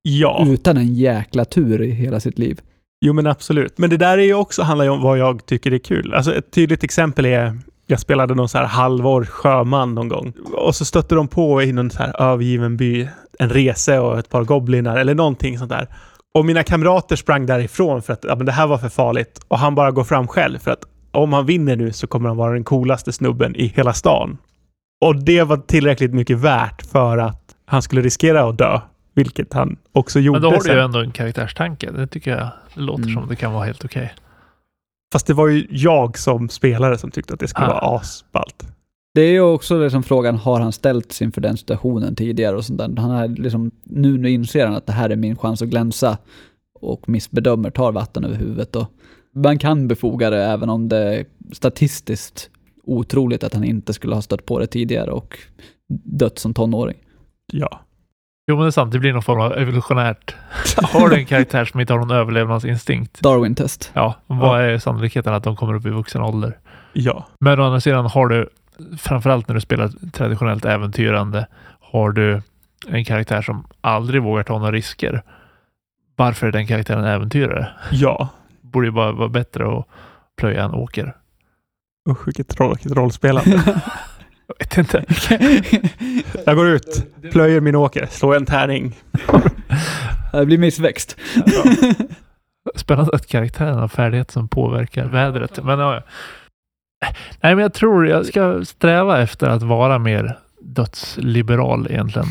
Ja, 0.01 0.45
utan 0.47 0.77
en 0.77 0.93
jäkla 0.93 1.45
tur 1.45 1.81
i 1.81 1.91
hela 1.91 2.19
sitt 2.19 2.39
liv. 2.39 2.61
jo 3.05 3.13
men 3.13 3.27
absolut. 3.27 3.77
Men 3.77 3.89
det 3.89 3.97
där 3.97 4.17
är 4.17 4.23
ju 4.23 4.33
också, 4.33 4.63
handlar 4.63 4.85
ju 4.85 4.91
om 4.91 5.01
vad 5.01 5.17
jag 5.17 5.45
tycker 5.45 5.71
är 5.71 5.77
kul. 5.77 6.13
Alltså 6.13 6.35
ett 6.35 6.51
tydligt 6.51 6.83
exempel 6.83 7.25
är 7.25 7.59
jag 7.87 7.99
spelade 7.99 8.35
någon 8.35 8.49
så 8.49 8.57
här 8.57 8.65
halvår 8.65 9.25
sjöman 9.25 9.95
någon 9.95 10.07
gång. 10.09 10.33
Och 10.53 10.75
så 10.75 10.85
stötte 10.85 11.15
de 11.15 11.27
på 11.27 11.61
i 11.61 11.71
någon 11.71 11.91
så 11.91 11.97
här 11.97 12.21
övergiven 12.21 12.77
by 12.77 13.07
en 13.39 13.49
rese 13.49 13.99
och 13.99 14.19
ett 14.19 14.29
par 14.29 14.43
goblinar 14.43 14.97
eller 14.97 15.15
någonting 15.15 15.57
sånt 15.57 15.71
där. 15.71 15.87
Och 16.33 16.45
mina 16.45 16.63
kamrater 16.63 17.15
sprang 17.15 17.45
därifrån 17.45 18.01
för 18.01 18.13
att 18.13 18.23
ja, 18.27 18.35
men 18.35 18.45
det 18.45 18.51
här 18.51 18.67
var 18.67 18.77
för 18.77 18.89
farligt. 18.89 19.39
Och 19.47 19.59
han 19.59 19.75
bara 19.75 19.91
går 19.91 20.03
fram 20.03 20.27
själv 20.27 20.59
för 20.59 20.71
att 20.71 20.83
om 21.11 21.33
han 21.33 21.45
vinner 21.45 21.75
nu 21.75 21.91
så 21.93 22.07
kommer 22.07 22.27
han 22.29 22.37
vara 22.37 22.53
den 22.53 22.63
coolaste 22.63 23.11
snubben 23.11 23.55
i 23.55 23.67
hela 23.67 23.93
stan. 23.93 24.37
Och 25.01 25.23
det 25.23 25.43
var 25.43 25.57
tillräckligt 25.57 26.13
mycket 26.13 26.37
värt 26.37 26.81
för 26.81 27.17
att 27.17 27.55
han 27.65 27.81
skulle 27.81 28.01
riskera 28.01 28.49
att 28.49 28.57
dö. 28.57 28.79
Vilket 29.15 29.53
han 29.53 29.77
också 29.91 30.19
gjorde 30.19 30.39
Men 30.39 30.41
då 30.41 30.49
har 30.49 30.55
du 30.57 30.63
sen. 30.63 30.75
ju 30.75 30.81
ändå 30.81 30.99
en 30.99 31.11
karaktärstanke. 31.11 31.91
Det 31.91 32.07
tycker 32.07 32.31
jag 32.31 32.49
det 32.75 32.81
låter 32.81 33.03
Mm. 33.03 33.15
som 33.15 33.27
det 33.29 33.35
kan 33.35 33.53
vara 33.53 33.65
helt 33.65 33.85
okej. 33.85 34.13
Fast 35.13 35.27
det 35.27 35.33
var 35.33 35.47
ju 35.47 35.67
jag 35.69 36.17
som 36.17 36.49
spelare 36.49 36.97
som 36.97 37.11
tyckte 37.11 37.33
att 37.33 37.39
det 37.39 37.47
skulle 37.47 37.67
Ah. 37.67 37.69
vara 37.81 37.97
asballt. 37.99 38.67
Det 39.13 39.21
är 39.21 39.31
ju 39.31 39.41
också 39.41 39.83
liksom 39.83 40.03
frågan, 40.03 40.35
har 40.35 40.59
han 40.59 40.71
ställts 40.71 41.21
inför 41.21 41.41
den 41.41 41.57
situationen 41.57 42.15
tidigare 42.15 42.55
och 42.55 42.65
sånt 42.65 42.79
där. 42.79 43.01
Han 43.01 43.11
är 43.11 43.27
liksom, 43.27 43.71
nu, 43.83 44.17
nu 44.17 44.29
inser 44.31 44.65
han 44.65 44.75
att 44.75 44.85
det 44.85 44.93
här 44.93 45.09
är 45.09 45.15
min 45.15 45.35
chans 45.37 45.61
att 45.61 45.67
glänsa 45.67 46.17
och 46.79 47.09
missbedömer, 47.09 47.69
tar 47.69 47.91
vatten 47.91 48.23
över 48.25 48.35
huvudet 48.35 48.75
och 48.75 48.87
man 49.35 49.59
kan 49.59 49.87
befoga 49.87 50.29
det 50.29 50.43
även 50.43 50.69
om 50.69 50.89
det 50.89 50.97
är 51.19 51.25
statistiskt 51.51 52.49
otroligt 52.83 53.43
att 53.43 53.53
han 53.53 53.63
inte 53.63 53.93
skulle 53.93 54.15
ha 54.15 54.21
stött 54.21 54.45
på 54.45 54.59
det 54.59 54.67
tidigare 54.67 55.11
och 55.11 55.39
dött 56.03 56.39
som 56.39 56.53
tonåring. 56.53 56.97
Ja. 57.53 57.81
Jo, 58.47 58.55
men 58.55 58.63
det 58.63 58.69
är 58.69 58.71
sant. 58.71 58.91
Det 58.91 58.99
blir 58.99 59.13
någon 59.13 59.21
form 59.23 59.41
av 59.41 59.57
evolutionärt. 59.57 60.35
Har 60.77 61.09
du 61.09 61.15
en 61.15 61.25
karaktär 61.25 61.65
som 61.65 61.79
inte 61.79 61.93
har 61.93 61.99
någon 61.99 62.11
överlevnadsinstinkt, 62.11 63.21
Darwin-test. 63.21 63.91
ja, 63.93 64.15
vad 64.27 64.61
är 64.61 64.77
sannolikheten 64.77 65.33
att 65.33 65.43
de 65.43 65.55
kommer 65.55 65.73
upp 65.73 65.85
i 65.85 65.89
vuxen 65.89 66.21
ålder? 66.21 66.57
Ja. 66.93 67.27
Men 67.39 67.59
å 67.59 67.63
andra 67.63 67.79
sidan 67.81 68.05
har 68.05 68.27
du, 68.27 68.49
framförallt 68.97 69.47
när 69.47 69.55
du 69.55 69.61
spelar 69.61 70.11
traditionellt 70.11 70.65
äventyrande, 70.65 71.47
har 71.79 72.11
du 72.11 72.41
en 72.87 73.05
karaktär 73.05 73.41
som 73.41 73.65
aldrig 73.81 74.23
vågar 74.23 74.43
ta 74.43 74.59
några 74.59 74.71
risker. 74.71 75.23
Varför 76.15 76.47
är 76.47 76.51
den 76.51 76.67
karaktären 76.67 77.05
äventyrare? 77.05 77.67
Ja. 77.91 78.27
Borde 78.61 78.87
ju 78.87 78.91
bara 78.91 79.11
vara 79.11 79.29
bättre 79.29 79.77
att 79.77 79.85
plöja 80.37 80.63
en 80.63 80.73
åker. 80.73 81.15
Usch, 82.09 82.27
vilket 82.27 82.47
tråkigt 82.47 82.91
rollspelande. 82.91 83.61
Jag 84.47 84.55
vet 84.59 84.77
inte. 84.77 85.05
Jag 86.45 86.55
går 86.55 86.67
ut, 86.67 87.05
plöjer 87.31 87.61
min 87.61 87.75
åker, 87.75 88.05
slår 88.05 88.35
en 88.35 88.45
tärning. 88.45 88.95
det 90.31 90.45
blir 90.45 90.57
missväxt. 90.57 91.17
Spännande 92.75 93.15
att 93.15 93.27
karaktären 93.27 93.77
har 93.77 93.87
färdigheter 93.87 94.33
som 94.33 94.47
påverkar 94.47 95.05
vädret. 95.05 95.63
Men, 95.63 95.79
ja. 95.79 96.03
Nej, 97.41 97.55
men 97.55 97.59
jag 97.59 97.73
tror 97.73 98.07
jag 98.07 98.25
ska 98.25 98.65
sträva 98.65 99.21
efter 99.21 99.47
att 99.47 99.63
vara 99.63 99.99
mer 99.99 100.37
dödsliberal 100.61 101.87
egentligen. 101.89 102.27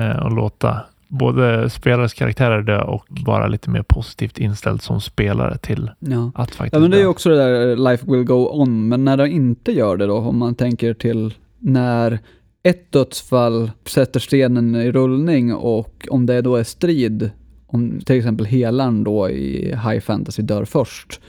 eh, 0.00 0.16
och 0.16 0.32
låta 0.32 0.80
både 1.18 1.70
spelares 1.70 2.14
karaktärer 2.14 2.62
dö 2.62 2.80
och 2.82 3.06
vara 3.08 3.46
lite 3.46 3.70
mer 3.70 3.82
positivt 3.82 4.38
inställd 4.38 4.82
som 4.82 5.00
spelare 5.00 5.58
till 5.58 5.90
Ja. 5.98 6.30
att 6.34 6.50
faktiskt 6.54 6.74
Ja 6.74 6.80
men 6.80 6.90
det 6.90 6.96
är 6.96 7.00
ju 7.00 7.06
också 7.06 7.28
det 7.28 7.36
där 7.36 7.70
eh, 7.70 7.90
life 7.90 8.10
will 8.10 8.24
go 8.24 8.48
on, 8.52 8.88
men 8.88 9.04
när 9.04 9.16
det 9.16 9.28
inte 9.28 9.72
gör 9.72 9.96
det 9.96 10.06
då, 10.06 10.16
om 10.16 10.38
man 10.38 10.54
tänker 10.54 10.94
till 10.94 11.34
när 11.58 12.18
ett 12.62 12.92
dödsfall 12.92 13.70
sätter 13.84 14.20
stenen 14.20 14.74
i 14.74 14.92
rullning 14.92 15.54
och 15.54 16.08
om 16.10 16.26
det 16.26 16.40
då 16.40 16.56
är 16.56 16.64
strid, 16.64 17.30
om 17.66 18.00
till 18.00 18.16
exempel 18.16 18.46
helaren 18.46 19.04
då 19.04 19.30
i 19.30 19.68
high 19.68 20.00
fantasy 20.00 20.42
dör 20.42 20.64
först 20.64 21.20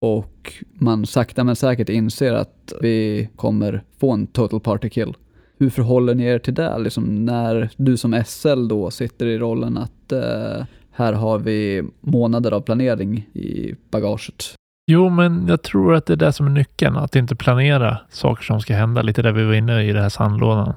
och 0.00 0.52
man 0.74 1.06
sakta 1.06 1.44
men 1.44 1.56
säkert 1.56 1.88
inser 1.88 2.32
att 2.32 2.72
vi 2.80 3.28
kommer 3.36 3.82
få 4.00 4.12
en 4.12 4.26
total 4.26 4.60
party 4.60 4.88
kill. 4.90 5.14
Hur 5.58 5.70
förhåller 5.70 6.14
ni 6.14 6.24
er 6.24 6.38
till 6.38 6.54
det? 6.54 6.78
Liksom 6.78 7.24
när 7.24 7.70
du 7.76 7.96
som 7.96 8.22
SL 8.26 8.68
då 8.68 8.90
sitter 8.90 9.26
i 9.26 9.38
rollen 9.38 9.78
att 9.78 10.12
eh, 10.12 10.66
här 10.92 11.12
har 11.12 11.38
vi 11.38 11.82
månader 12.00 12.52
av 12.52 12.60
planering 12.60 13.16
i 13.32 13.74
bagaget. 13.90 14.54
Jo, 14.86 15.08
men 15.08 15.46
jag 15.48 15.62
tror 15.62 15.94
att 15.94 16.06
det 16.06 16.12
är 16.12 16.16
det 16.16 16.32
som 16.32 16.46
är 16.46 16.50
nyckeln. 16.50 16.96
Att 16.96 17.16
inte 17.16 17.36
planera 17.36 17.98
saker 18.10 18.44
som 18.44 18.60
ska 18.60 18.74
hända. 18.74 19.02
Lite 19.02 19.22
där 19.22 19.32
vi 19.32 19.44
var 19.44 19.54
inne 19.54 19.82
i 19.82 19.92
det 19.92 20.00
här 20.00 20.08
sandlådan. 20.08 20.74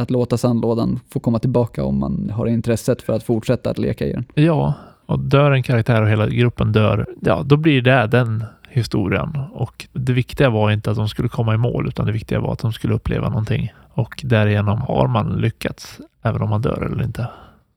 Att 0.00 0.10
låta 0.10 0.36
sandlådan 0.36 1.00
få 1.12 1.20
komma 1.20 1.38
tillbaka 1.38 1.84
om 1.84 1.98
man 1.98 2.30
har 2.30 2.46
intresset 2.46 3.02
för 3.02 3.12
att 3.12 3.22
fortsätta 3.22 3.70
att 3.70 3.78
leka 3.78 4.06
i 4.06 4.12
den. 4.12 4.24
Ja, 4.34 4.74
och 5.06 5.18
dör 5.18 5.50
en 5.50 5.62
karaktär 5.62 6.02
och 6.02 6.08
hela 6.08 6.26
gruppen 6.26 6.72
dör, 6.72 7.06
ja, 7.20 7.42
då 7.44 7.56
blir 7.56 7.82
det 7.82 8.06
den 8.06 8.44
historien. 8.70 9.38
Och 9.52 9.86
det 9.92 10.12
viktiga 10.12 10.50
var 10.50 10.70
inte 10.70 10.90
att 10.90 10.96
de 10.96 11.08
skulle 11.08 11.28
komma 11.28 11.54
i 11.54 11.56
mål, 11.56 11.88
utan 11.88 12.06
det 12.06 12.12
viktiga 12.12 12.40
var 12.40 12.52
att 12.52 12.58
de 12.58 12.72
skulle 12.72 12.94
uppleva 12.94 13.28
någonting. 13.28 13.72
Och 13.94 14.20
därigenom 14.24 14.80
har 14.80 15.08
man 15.08 15.32
lyckats, 15.32 15.98
även 16.22 16.42
om 16.42 16.50
man 16.50 16.62
dör 16.62 16.82
eller 16.82 17.04
inte. 17.04 17.28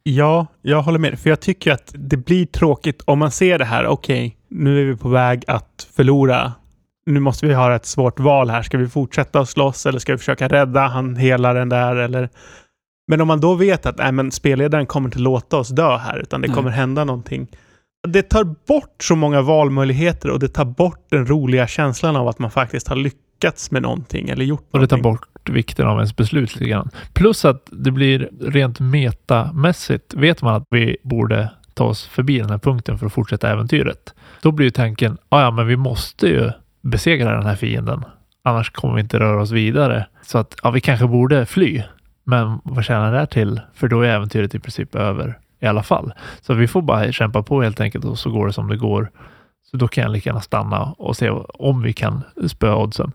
Ja, 0.04 0.48
jag 0.62 0.82
håller 0.82 1.00
med. 1.00 1.20
För 1.20 1.30
jag 1.30 1.40
tycker 1.40 1.72
att 1.72 1.92
det 1.96 2.18
blir 2.18 2.46
tråkigt 2.46 3.02
om 3.06 3.20
man 3.20 3.32
ser 3.32 3.60
det 3.60 3.66
här. 3.66 3.88
Okej, 3.88 4.38
nu 4.50 4.82
är 4.82 4.86
vi 4.86 4.98
på 4.98 5.10
väg 5.10 5.44
att 5.48 5.88
förlora. 5.96 6.54
Nu 7.06 7.20
måste 7.20 7.46
vi 7.46 7.54
ha 7.54 7.76
ett 7.76 7.86
svårt 7.86 8.20
val 8.20 8.50
här. 8.50 8.62
Ska 8.62 8.78
vi 8.78 8.88
fortsätta 8.88 9.40
att 9.40 9.50
slåss 9.50 9.86
eller 9.86 10.00
ska 10.00 10.12
vi 10.12 10.18
försöka 10.18 10.48
rädda 10.48 10.88
han 10.88 11.16
helaren 11.16 11.70
där? 11.70 11.96
Eller... 11.96 12.30
Men 13.08 13.22
om 13.22 13.28
man 13.28 13.42
då 13.42 13.56
vet 13.56 13.86
att 13.86 13.98
nej, 13.98 14.12
men 14.12 14.32
spelledaren 14.32 14.86
kommer 14.86 15.08
inte 15.08 15.20
låta 15.20 15.58
oss 15.58 15.70
dö 15.70 15.98
här, 15.98 16.20
utan 16.20 16.42
det 16.42 16.48
Nej. 16.48 16.56
kommer 16.56 16.70
hända 16.70 17.04
någonting. 17.04 17.48
Det 18.08 18.22
tar 18.24 18.44
bort 18.44 19.04
så 19.04 19.16
många 19.16 19.42
valmöjligheter 19.42 20.30
och 20.30 20.40
det 20.40 20.48
tar 20.48 20.66
bort 20.66 21.06
den 21.10 21.26
roliga 21.26 21.68
känslan 21.68 22.16
av 22.16 22.28
att 22.28 22.40
man 22.40 22.52
faktiskt 22.52 22.88
har 22.88 22.96
lyckats 22.96 23.72
med 23.72 23.82
någonting 23.82 24.30
eller 24.30 24.46
gjort 24.46 24.68
Och 24.72 24.80
det 24.80 24.88
tar 24.88 24.98
någonting. 24.98 25.12
bort 25.44 25.50
vikten 25.50 25.88
av 25.88 25.98
ens 25.98 26.16
beslut 26.16 26.56
lite 26.56 26.70
grann. 26.70 26.90
Plus 27.14 27.46
att 27.46 27.70
det 27.72 27.92
blir 27.92 28.30
rent 28.42 28.80
metamässigt, 28.80 30.14
vet 30.14 30.42
man 30.42 30.56
att 30.56 30.64
vi 30.70 30.98
borde 31.04 31.50
ta 31.74 31.84
oss 31.86 32.06
förbi 32.08 32.40
den 32.40 32.50
här 32.50 32.58
punkten 32.58 32.98
för 33.00 33.06
att 33.06 33.14
fortsätta 33.14 33.50
äventyret. 33.50 34.14
Då 34.42 34.52
blir 34.52 34.66
ju 34.66 34.72
tanken, 34.72 35.18
"Ah, 35.30 35.42
ja 35.42 35.52
men 35.52 35.68
vi 35.68 35.76
måste 35.78 36.28
ju 36.28 36.52
besegra 36.82 37.32
den 37.38 37.46
här 37.46 37.56
fienden. 37.56 38.04
Annars 38.44 38.70
kommer 38.72 38.96
vi 38.96 39.02
inte 39.02 39.20
röra 39.20 39.42
oss 39.42 39.52
vidare. 39.52 40.06
Så 40.22 40.38
att, 40.38 40.56
ja 40.64 40.72
vi 40.72 40.82
kanske 40.82 41.08
borde 41.08 41.46
fly. 41.46 41.84
Men 42.24 42.60
vad 42.64 42.86
tjänar 42.86 43.12
det 43.12 43.18
här 43.20 43.26
till? 43.26 43.62
För 43.74 43.88
då 43.88 44.02
är 44.02 44.10
äventyret 44.10 44.56
i 44.56 44.60
princip 44.60 44.96
över 44.96 45.38
i 45.62 45.68
alla 45.68 45.84
fall. 45.84 46.14
Så 46.42 46.54
vi 46.54 46.68
får 46.68 46.82
bara 46.82 47.12
kämpa 47.12 47.44
på 47.44 47.62
helt 47.62 47.82
enkelt 47.82 48.06
och 48.06 48.20
så 48.20 48.30
går 48.32 48.48
det 48.48 48.54
som 48.54 48.68
det 48.68 48.78
går. 48.78 49.12
Så 49.72 49.78
då 49.78 49.88
kan 49.88 50.02
jag 50.02 50.12
lika 50.12 50.30
gärna 50.30 50.42
stanna 50.42 50.84
och 50.84 51.18
se 51.18 51.30
om 51.54 51.82
vi 51.82 51.94
kan 51.94 52.22
spöa 52.48 52.76
oddsen. 52.76 53.12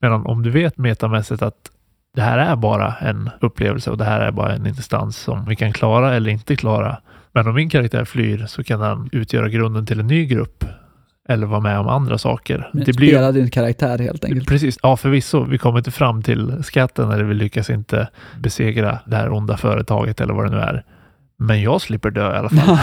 Medan 0.00 0.26
om 0.26 0.42
du 0.42 0.50
vet 0.50 0.78
metamässigt 0.78 1.42
att 1.42 1.70
det 2.14 2.22
här 2.22 2.38
är 2.38 2.56
bara 2.56 2.94
en 2.94 3.30
upplevelse 3.40 3.90
och 3.90 3.98
det 3.98 4.04
här 4.04 4.20
är 4.20 4.30
bara 4.30 4.54
en 4.54 4.66
instans 4.66 5.16
som 5.16 5.44
vi 5.44 5.56
kan 5.56 5.72
klara 5.72 6.14
eller 6.14 6.30
inte 6.30 6.56
klara. 6.56 6.98
Men 7.32 7.48
om 7.48 7.54
min 7.54 7.70
karaktär 7.70 8.04
flyr 8.04 8.46
så 8.46 8.64
kan 8.64 8.80
den 8.80 9.08
utgöra 9.12 9.48
grunden 9.48 9.86
till 9.86 10.00
en 10.00 10.06
ny 10.06 10.26
grupp 10.26 10.64
eller 11.28 11.46
vara 11.46 11.60
med 11.60 11.78
om 11.78 11.88
andra 11.88 12.18
saker. 12.18 12.70
Men 12.72 12.84
Det 12.84 12.92
blir 12.92 13.08
Spela 13.08 13.32
din 13.32 13.50
karaktär 13.50 13.98
helt 13.98 14.24
enkelt. 14.24 14.48
Precis, 14.48 14.78
ja 14.82 14.96
förvisso. 14.96 15.44
Vi 15.44 15.58
kommer 15.58 15.78
inte 15.78 15.90
fram 15.90 16.22
till 16.22 16.64
skatten 16.64 17.10
eller 17.10 17.24
vi 17.24 17.34
lyckas 17.34 17.70
inte 17.70 18.08
besegra 18.40 18.98
det 19.06 19.16
här 19.16 19.32
onda 19.32 19.56
företaget 19.56 20.20
eller 20.20 20.34
vad 20.34 20.50
det 20.50 20.56
nu 20.56 20.62
är. 20.62 20.84
Men 21.38 21.62
jag 21.62 21.80
slipper 21.80 22.10
dö 22.10 22.34
i 22.34 22.36
alla 22.36 22.48
fall. 22.48 22.78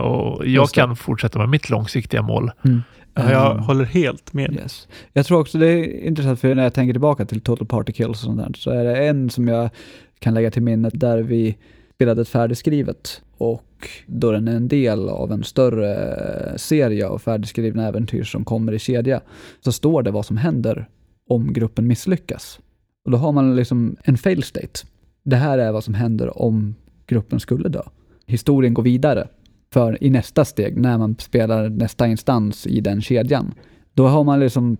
och 0.00 0.46
jag 0.46 0.68
kan 0.68 0.96
fortsätta 0.96 1.38
med 1.38 1.48
mitt 1.48 1.70
långsiktiga 1.70 2.22
mål. 2.22 2.50
Mm. 2.64 2.82
Ja, 3.14 3.30
jag 3.32 3.50
Mm. 3.52 3.62
håller 3.64 3.84
helt 3.84 4.32
med. 4.32 4.52
Yes. 4.54 4.88
Jag 5.12 5.26
tror 5.26 5.40
också 5.40 5.58
det 5.58 5.66
är 5.68 6.04
intressant 6.06 6.40
för 6.40 6.54
när 6.54 6.62
jag 6.62 6.74
tänker 6.74 6.92
tillbaka 6.94 7.24
till 7.24 7.40
Total 7.40 7.66
Party 7.66 7.92
Kills 7.92 8.08
och 8.10 8.16
sånt 8.16 8.38
där, 8.38 8.52
så 8.58 8.70
är 8.70 8.84
det 8.84 9.06
en 9.06 9.30
som 9.30 9.48
jag 9.48 9.70
kan 10.18 10.34
lägga 10.34 10.50
till 10.50 10.62
minnet 10.62 11.00
där 11.00 11.18
vi 11.18 11.56
spelade 11.94 12.22
ett 12.22 12.28
färdigskrivet 12.28 13.22
och 13.38 13.88
då 14.06 14.32
den 14.32 14.48
är 14.48 14.56
en 14.56 14.68
del 14.68 15.08
av 15.08 15.32
en 15.32 15.44
större 15.44 16.58
serie 16.58 17.06
av 17.08 17.18
färdigskrivna 17.18 17.88
äventyr 17.88 18.24
som 18.24 18.44
kommer 18.44 18.72
i 18.72 18.78
kedja, 18.78 19.20
så 19.64 19.72
står 19.72 20.02
det 20.02 20.10
vad 20.10 20.26
som 20.26 20.36
händer 20.36 20.88
om 21.28 21.52
gruppen 21.52 21.86
misslyckas. 21.86 22.58
Och 23.04 23.10
då 23.10 23.18
har 23.18 23.32
man 23.32 23.56
liksom 23.56 23.96
en 24.04 24.16
fail 24.18 24.42
state. 24.42 24.80
Det 25.24 25.36
här 25.36 25.58
är 25.58 25.72
vad 25.72 25.84
som 25.84 25.94
händer 25.94 26.42
om 26.42 26.74
gruppen 27.12 27.40
skulle 27.40 27.68
dö. 27.68 27.82
Historien 28.26 28.74
går 28.74 28.82
vidare. 28.82 29.28
För 29.72 30.04
i 30.04 30.10
nästa 30.10 30.44
steg, 30.44 30.76
när 30.76 30.98
man 30.98 31.16
spelar 31.18 31.68
nästa 31.68 32.06
instans 32.06 32.66
i 32.66 32.80
den 32.80 33.02
kedjan, 33.02 33.54
då 33.94 34.06
har 34.06 34.24
man 34.24 34.40
liksom 34.40 34.76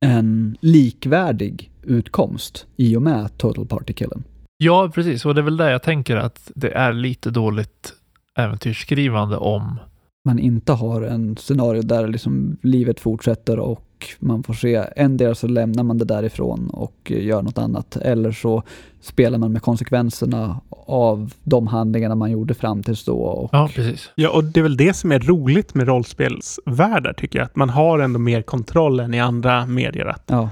en 0.00 0.56
likvärdig 0.60 1.70
utkomst 1.82 2.66
i 2.76 2.96
och 2.96 3.02
med 3.02 3.38
Total 3.38 3.66
Party 3.66 3.92
Killen. 3.92 4.24
Ja, 4.56 4.90
precis. 4.94 5.24
Och 5.24 5.34
det 5.34 5.40
är 5.40 5.42
väl 5.42 5.56
där 5.56 5.70
jag 5.70 5.82
tänker 5.82 6.16
att 6.16 6.52
det 6.54 6.72
är 6.72 6.92
lite 6.92 7.30
dåligt 7.30 7.92
äventyrsskrivande 8.38 9.36
om 9.36 9.78
Man 10.24 10.38
inte 10.38 10.72
har 10.72 11.02
en 11.02 11.36
scenario 11.36 11.82
där 11.82 12.08
liksom 12.08 12.56
livet 12.62 13.00
fortsätter 13.00 13.58
och 13.58 13.84
man 14.18 14.42
får 14.42 14.54
se, 14.54 14.84
en 14.96 15.16
del 15.16 15.36
så 15.36 15.46
lämnar 15.46 15.82
man 15.82 15.98
det 15.98 16.04
därifrån 16.04 16.70
och 16.70 17.12
gör 17.14 17.42
något 17.42 17.58
annat, 17.58 17.96
eller 17.96 18.32
så 18.32 18.62
spelar 19.00 19.38
man 19.38 19.52
med 19.52 19.62
konsekvenserna 19.62 20.60
av 20.86 21.32
de 21.44 21.66
handlingarna 21.66 22.14
man 22.14 22.30
gjorde 22.30 22.54
fram 22.54 22.82
tills 22.82 23.04
då. 23.04 23.16
Och, 23.16 23.50
Ja, 23.52 23.70
precis. 23.74 24.10
Ja, 24.14 24.30
och 24.30 24.44
det 24.44 24.60
är 24.60 24.62
väl 24.62 24.76
det 24.76 24.94
som 24.94 25.12
är 25.12 25.18
roligt 25.18 25.74
med 25.74 25.86
rollspelsvärldar 25.86 27.12
tycker 27.12 27.38
jag. 27.38 27.46
Att 27.46 27.56
man 27.56 27.70
har 27.70 27.98
ändå 27.98 28.18
mer 28.18 28.42
kontroll 28.42 29.00
än 29.00 29.14
i 29.14 29.20
andra 29.20 29.66
medier. 29.66 30.06
Att 30.06 30.24
ja, 30.26 30.50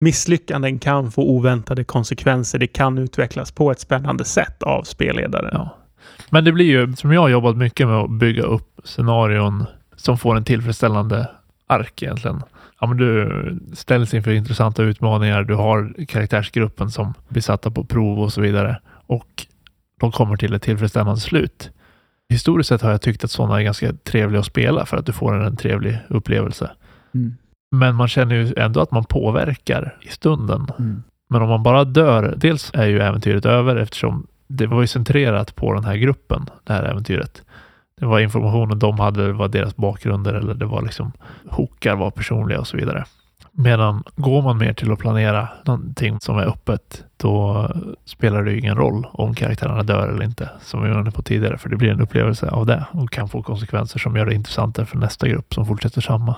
misslyckanden 0.00 0.78
kan 0.78 1.12
få 1.12 1.22
oväntade 1.22 1.84
konsekvenser. 1.84 2.58
Det 2.58 2.66
kan 2.66 2.98
utvecklas 2.98 3.52
på 3.52 3.70
ett 3.70 3.80
spännande 3.80 4.24
sätt 4.24 4.62
av 4.62 4.82
spelledaren. 4.82 5.50
Ja. 5.52 5.76
Men 6.30 6.44
det 6.44 6.52
blir 6.52 6.66
ju, 6.66 6.96
som 6.96 7.12
jag 7.12 7.20
har 7.20 7.28
jobbat 7.28 7.56
mycket 7.56 7.86
med 7.86 7.96
att 7.96 8.10
bygga 8.10 8.42
upp 8.42 8.80
scenarion 8.84 9.64
som 9.96 10.18
får 10.18 10.36
en 10.36 10.44
tillfredsställande 10.44 11.28
ark 11.66 12.02
egentligen. 12.02 12.42
Ja, 12.80 12.86
men 12.86 12.96
du 12.96 13.58
ställs 13.72 14.14
inför 14.14 14.30
intressanta 14.30 14.82
utmaningar. 14.82 15.44
Du 15.44 15.54
har 15.54 15.94
karaktärsgruppen 16.08 16.90
som 16.90 17.14
blir 17.28 17.42
satta 17.42 17.70
på 17.70 17.84
prov 17.84 18.20
och 18.20 18.32
så 18.32 18.40
vidare. 18.40 18.80
Och 19.06 19.46
de 20.00 20.12
kommer 20.12 20.36
till 20.36 20.54
ett 20.54 20.62
tillfredsställande 20.62 21.20
slut. 21.20 21.70
Historiskt 22.28 22.68
sett 22.68 22.82
har 22.82 22.90
jag 22.90 23.02
tyckt 23.02 23.24
att 23.24 23.30
sådana 23.30 23.58
är 23.60 23.62
ganska 23.64 23.92
trevliga 23.92 24.40
att 24.40 24.46
spela 24.46 24.86
för 24.86 24.96
att 24.96 25.06
du 25.06 25.12
får 25.12 25.42
en 25.42 25.56
trevlig 25.56 25.98
upplevelse. 26.08 26.70
mm, 27.14 27.36
Men 27.70 27.94
man 27.94 28.08
känner 28.08 28.34
ju 28.34 28.54
ändå 28.56 28.80
att 28.80 28.90
man 28.90 29.04
påverkar 29.04 29.96
i 30.00 30.08
stunden. 30.08 30.66
mm, 30.78 31.02
Men 31.30 31.42
om 31.42 31.48
man 31.48 31.62
bara 31.62 31.84
dör, 31.84 32.34
dels 32.36 32.70
är 32.74 32.86
ju 32.86 33.00
äventyret 33.00 33.46
över 33.46 33.76
eftersom 33.76 34.26
det 34.46 34.66
var 34.66 34.80
ju 34.80 34.86
centrerat 34.86 35.56
på 35.56 35.72
den 35.74 35.84
här 35.84 35.96
gruppen, 35.96 36.46
det 36.64 36.72
här 36.72 36.84
äventyret. 36.84 37.42
Det 38.00 38.06
var 38.06 38.20
informationen 38.20 38.78
de 38.78 38.98
hade, 38.98 39.26
det 39.26 39.32
var 39.32 39.48
deras 39.48 39.76
bakgrunder 39.76 40.34
eller 40.34 40.54
det 40.54 40.66
var 40.66 40.82
liksom 40.82 41.12
hookar 41.48 41.96
var 41.96 42.10
personliga 42.10 42.60
och 42.60 42.66
så 42.66 42.76
vidare. 42.76 43.04
Medan 43.52 44.04
går 44.16 44.42
man 44.42 44.58
mer 44.58 44.72
till 44.72 44.92
att 44.92 44.98
planera 44.98 45.48
någonting 45.64 46.20
som 46.20 46.38
är 46.38 46.46
öppet, 46.46 47.04
då 47.16 47.68
spelar 48.04 48.44
det 48.44 48.50
ju 48.50 48.58
ingen 48.58 48.76
roll 48.76 49.06
om 49.12 49.34
karaktärerna 49.34 49.82
dör 49.82 50.08
eller 50.08 50.24
inte, 50.24 50.50
som 50.60 50.82
vi 50.82 50.90
var 50.90 51.00
inne 51.00 51.10
på 51.10 51.22
tidigare, 51.22 51.58
för 51.58 51.68
det 51.68 51.76
blir 51.76 51.90
en 51.90 52.00
upplevelse 52.00 52.50
av 52.50 52.66
det 52.66 52.86
och 52.92 53.10
kan 53.10 53.28
få 53.28 53.42
konsekvenser 53.42 53.98
som 53.98 54.16
gör 54.16 54.26
det 54.26 54.34
intressantare 54.34 54.86
för 54.86 54.98
nästa 54.98 55.28
grupp 55.28 55.54
som 55.54 55.66
fortsätter 55.66 56.00
samma. 56.00 56.36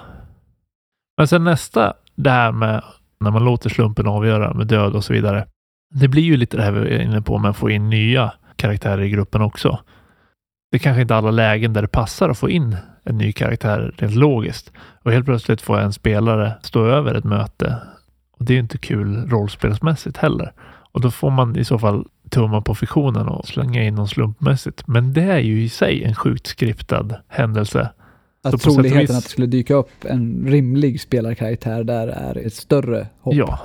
Men 1.18 1.29
sen 1.29 1.44
nästa, 1.44 1.92
det 2.14 2.31
här 2.31 2.53
med 2.53 2.83
när 3.20 3.31
man 3.31 3.44
låter 3.44 3.70
slumpen 3.70 4.07
avgöra 4.07 4.55
med 4.55 4.66
död 4.66 4.94
och 4.94 5.05
så 5.05 5.12
vidare. 5.12 5.46
Det 5.94 6.09
blir 6.09 6.22
ju 6.22 6.37
lite 6.37 6.57
det 6.57 6.62
här 6.62 6.72
vi 6.72 6.94
är 6.94 7.01
inne 7.01 7.22
på 7.22 7.38
med 7.38 7.51
att 7.51 7.57
få 7.57 7.70
in 7.70 7.90
nya 7.90 8.33
karaktärer 8.57 9.03
i 9.03 9.11
gruppen 9.11 9.42
också. 9.42 9.79
Det 10.73 10.77
är 10.77 10.79
kanske 10.79 11.03
inte 11.03 11.15
alla 11.17 11.31
lägen 11.31 11.73
där 11.73 11.83
det 11.83 11.89
passar 11.89 12.29
att 12.29 12.39
få 12.39 12.51
in 12.51 12.77
en 13.05 13.19
ny 13.19 13.33
karaktär 13.33 13.95
rent 13.99 14.15
logiskt. 14.15 14.73
Och 15.03 15.13
helt 15.13 15.25
plötsligt 15.25 15.61
får 15.61 15.79
en 15.81 15.93
spelare 15.93 16.53
stå 16.63 16.85
över 16.87 17.15
ett 17.15 17.25
möte. 17.25 17.77
Och 18.39 18.45
det 18.45 18.53
är 18.53 18.55
ju 18.55 18.61
inte 18.61 18.79
kul 18.79 19.29
rollspelsmässigt 19.29 20.17
heller. 20.17 20.53
Och 20.93 21.01
då 21.01 21.11
får 21.11 21.31
man 21.31 21.57
i 21.57 21.65
så 21.65 21.79
fall 21.79 22.07
tumma 22.31 22.61
på 22.63 22.75
fiktionen 22.75 23.29
och 23.29 23.49
slänga 23.49 23.83
in 23.83 23.95
någon 23.95 24.09
slumpmässigt. 24.09 24.87
Men 24.87 25.13
det 25.13 25.23
är 25.23 25.39
ju 25.39 25.63
i 25.63 25.69
sig 25.69 26.05
en 26.05 26.15
sjukt 26.15 26.47
skriptad 26.47 27.17
händelse. 27.29 27.91
Att 28.45 28.61
troligheten 28.61 29.01
vis- 29.01 29.11
att 29.11 29.25
det 29.25 29.31
skulle 29.31 29.47
dyka 29.47 29.75
upp 29.75 30.05
en 30.05 30.47
rimlig 30.47 31.01
spelarkaraktär 31.01 31.85
där 31.85 32.09
är 32.09 32.47
ett 32.47 32.55
större 32.55 33.07
hopp. 33.21 33.35
Ja, 33.35 33.59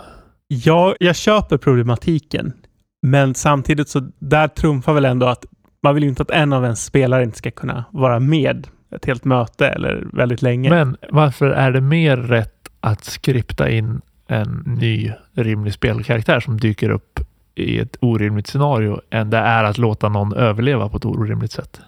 Ja, 0.48 0.96
jag 1.00 1.15
köper 1.15 1.58
problematiken. 1.58 2.54
Men 3.02 3.36
samtidigt 3.36 3.89
så 3.89 4.10
där 4.20 4.48
trumfar 4.48 4.93
väl 4.93 5.06
ändå 5.06 5.26
att 5.26 5.46
man 5.88 5.95
vill 5.95 6.04
ju 6.04 6.10
inte 6.10 6.21
att 6.21 6.32
en 6.32 6.54
av 6.54 6.63
ens 6.63 6.86
spelare 6.86 7.23
inte 7.23 7.38
ska 7.38 7.52
kunna 7.52 7.86
vara 7.91 8.19
med 8.19 8.67
ett 8.95 9.06
helt 9.06 9.26
möte 9.26 9.67
eller 9.67 10.08
väldigt 10.13 10.41
länge. 10.41 10.69
Men 10.69 10.97
varför 11.10 11.50
är 11.50 11.71
det 11.71 11.82
mer 11.82 12.17
rätt 12.17 12.69
att 12.80 13.04
skripta 13.04 13.69
in 13.69 14.02
en 14.28 14.63
ny 14.65 15.12
rimlig 15.34 15.73
spelkaraktär 15.73 16.39
som 16.39 16.58
dyker 16.58 16.89
upp 16.89 17.19
i 17.56 17.80
ett 17.80 17.97
orimligt 18.02 18.47
scenario 18.47 19.02
än 19.10 19.30
det 19.30 19.38
är 19.38 19.63
att 19.63 19.78
låta 19.78 20.10
någon 20.10 20.34
överleva 20.34 20.89
på 20.89 20.97
ett 20.97 21.06
orimligt 21.06 21.52
sätt? 21.52 21.82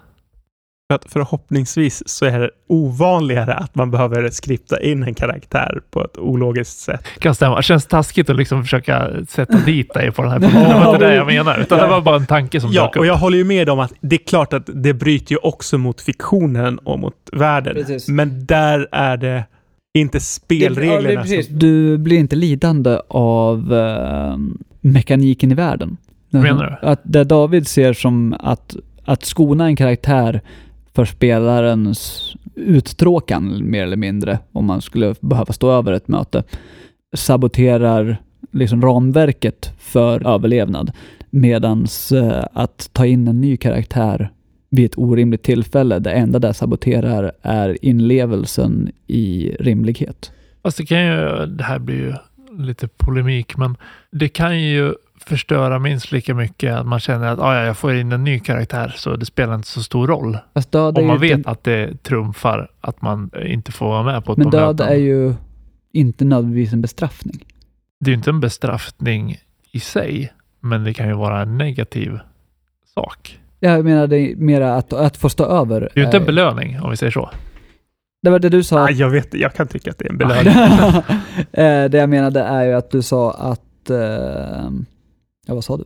För 0.92 0.96
att 0.96 1.06
förhoppningsvis 1.12 2.04
så 2.10 2.26
är 2.26 2.40
det 2.40 2.50
ovanligare 2.68 3.54
att 3.54 3.76
man 3.76 3.92
behöver 3.92 4.30
skripta 4.30 4.82
in 4.82 5.04
en 5.04 5.14
karaktär 5.14 5.82
på 5.92 6.04
ett 6.04 6.18
ologiskt 6.18 6.80
sätt. 6.80 7.04
Kan 7.20 7.36
stämma. 7.36 7.56
Det 7.56 7.64
känns 7.64 7.86
taskigt 7.86 8.30
att 8.30 8.36
liksom 8.36 8.64
försöka 8.64 9.10
sätta 9.28 9.58
dit 9.58 9.94
dig 9.94 10.12
på 10.12 10.22
den 10.22 10.32
här 10.32 10.40
punkten. 10.40 10.64
Det 10.70 10.74
var 10.86 10.94
inte 10.94 11.06
det 11.08 11.16
jag 11.16 11.28
menar, 11.28 11.58
utan 11.60 11.80
det 11.80 11.88
var 11.88 12.02
bara 12.02 12.16
en 12.16 12.26
tanke 12.26 12.62
som 12.62 12.72
Ja, 12.72 12.82
dök 12.84 12.96
upp. 12.96 13.00
och 13.00 13.06
jag 13.06 13.16
håller 13.16 13.38
ju 13.38 13.44
med 13.44 13.70
om 13.70 13.80
att 13.80 13.94
det 14.02 14.16
är 14.16 14.26
klart 14.28 14.54
att 14.54 14.70
det 14.74 14.94
bryter 14.94 15.32
ju 15.32 15.38
också 15.38 15.78
mot 15.78 16.02
fiktionen 16.02 16.78
och 16.80 17.00
mot 17.00 17.16
världen. 17.32 17.74
Precis. 17.76 18.08
Men 18.08 18.46
där 18.46 18.88
är 18.92 19.18
det 19.18 19.44
inte 19.94 20.20
spelreglerna 20.20 21.02
Det- 21.24 21.30
ja, 21.30 21.38
det 21.38 21.44
som... 21.44 21.60
Du 21.60 21.98
blir 21.98 22.18
inte 22.18 22.36
lidande 22.36 22.98
av 23.08 23.74
eh, 23.74 24.38
mekaniken 24.82 25.52
i 25.52 25.56
världen. 25.56 25.98
Menar 26.30 26.80
du? 26.82 26.88
Att 26.88 27.02
det 27.04 27.24
David 27.24 27.68
ser 27.68 27.94
som 27.94 28.36
att, 28.40 28.76
att 29.06 29.26
skona 29.26 29.66
en 29.66 29.76
karaktär 29.76 30.42
för 31.00 31.06
spelarens 31.06 32.34
uttråkan 32.56 33.70
mer 33.70 33.84
eller 33.84 33.98
mindre, 33.98 34.40
om 34.52 34.66
man 34.66 34.82
skulle 34.82 35.16
behöva 35.20 35.54
stå 35.54 35.72
över 35.72 35.94
ett 35.94 36.08
möte, 36.08 36.44
saboterar 37.16 38.18
liksom 38.52 38.82
ramverket 38.82 39.74
för 39.80 40.28
överlevnad. 40.28 40.92
Medans 41.30 42.12
eh, 42.12 42.46
att 42.54 42.90
ta 42.94 43.06
in 43.06 43.28
en 43.28 43.42
ny 43.42 43.58
karaktär 43.58 44.30
vid 44.70 44.86
ett 44.86 44.98
orimligt 44.98 45.44
tillfälle, 45.44 46.00
det 46.00 46.12
enda 46.12 46.40
det 46.40 46.54
saboterar 46.54 47.32
är 47.42 47.86
inlevelsen 47.86 48.92
i 49.08 49.56
rimlighet. 49.60 50.32
Fast 50.64 50.78
det 50.78 50.86
kan 50.86 51.06
ju, 51.06 51.46
det 51.46 51.64
här 51.64 51.80
blir 51.80 51.96
ju 51.96 52.14
lite 52.66 52.88
polemik, 52.88 53.58
men 53.58 53.78
det 54.12 54.30
kan 54.30 54.62
ju 54.62 54.94
förstöra 55.30 55.80
minst 55.80 56.12
lika 56.12 56.34
mycket 56.34 56.74
att 56.74 56.86
man 56.86 57.00
känner 57.00 57.28
att 57.28 57.40
ah, 57.40 57.56
ja, 57.56 57.66
jag 57.66 57.78
får 57.78 57.96
in 57.96 58.12
en 58.12 58.24
ny 58.24 58.40
karaktär 58.40 58.94
så 58.98 59.16
det 59.16 59.26
spelar 59.26 59.56
inte 59.56 59.68
så 59.68 59.84
stor 59.84 60.08
roll. 60.08 60.38
Fast 60.54 60.72
död 60.72 60.98
är 60.98 61.02
Om 61.02 61.08
man 61.08 61.16
ju 61.16 61.20
vet 61.30 61.38
inte, 61.38 61.50
att 61.50 61.64
det 61.64 62.04
trumfar 62.04 62.72
att 62.82 63.02
man 63.02 63.32
inte 63.46 63.72
får 63.72 63.88
vara 63.90 64.04
med 64.04 64.26
på 64.26 64.32
ett 64.32 64.38
men 64.38 64.50
död 64.50 64.76
möten. 64.80 64.88
är 64.94 64.98
ju 65.00 65.34
inte 65.94 66.26
nödvändigtvis 66.26 66.74
en 66.74 66.82
bestraffning. 66.82 67.46
Det 68.00 68.10
är 68.10 68.12
ju 68.12 68.18
inte 68.18 68.30
en 68.30 68.40
bestraffning 68.40 69.38
i 69.72 69.80
sig, 69.80 70.34
men 70.60 70.84
det 70.84 70.94
kan 70.94 71.08
ju 71.08 71.14
vara 71.14 71.42
en 71.42 71.58
negativ 71.58 72.20
sak. 72.96 73.40
Jag 73.60 73.86
menar 73.86 74.08
det 74.08 74.18
är 74.18 74.36
mera 74.36 74.76
att, 74.76 74.94
att 74.94 75.18
få 75.18 75.30
stå 75.30 75.46
över. 75.46 75.80
Det 75.82 75.88
är 75.94 76.00
ju 76.00 76.06
inte 76.06 76.18
en 76.18 76.24
är- 76.24 76.28
belöning 76.28 76.82
om 76.82 76.90
vi 76.90 76.98
säger 76.98 77.12
så. 77.12 77.30
Det 78.22 78.30
var 78.30 78.40
det 78.40 78.50
du 78.50 78.64
sa. 78.64 78.80
Ah, 78.84 78.90
jag 78.90 79.10
vet, 79.10 79.34
jag 79.34 79.54
kan 79.54 79.68
tycka 79.68 79.92
att 79.92 79.98
det 79.98 80.06
är 80.06 80.10
en 80.10 80.18
belöning. 80.18 80.54
Eh, 81.52 81.90
det 81.90 81.98
jag 81.98 82.10
menade 82.10 82.40
är 82.40 82.66
ju 82.66 82.74
att 82.74 82.92
du 82.92 83.02
sa 83.02 83.32
att... 83.32 83.90
Eh, 83.90 84.70
ja, 85.50 85.56
vad 85.56 85.64
sa 85.64 85.78
du? 85.78 85.84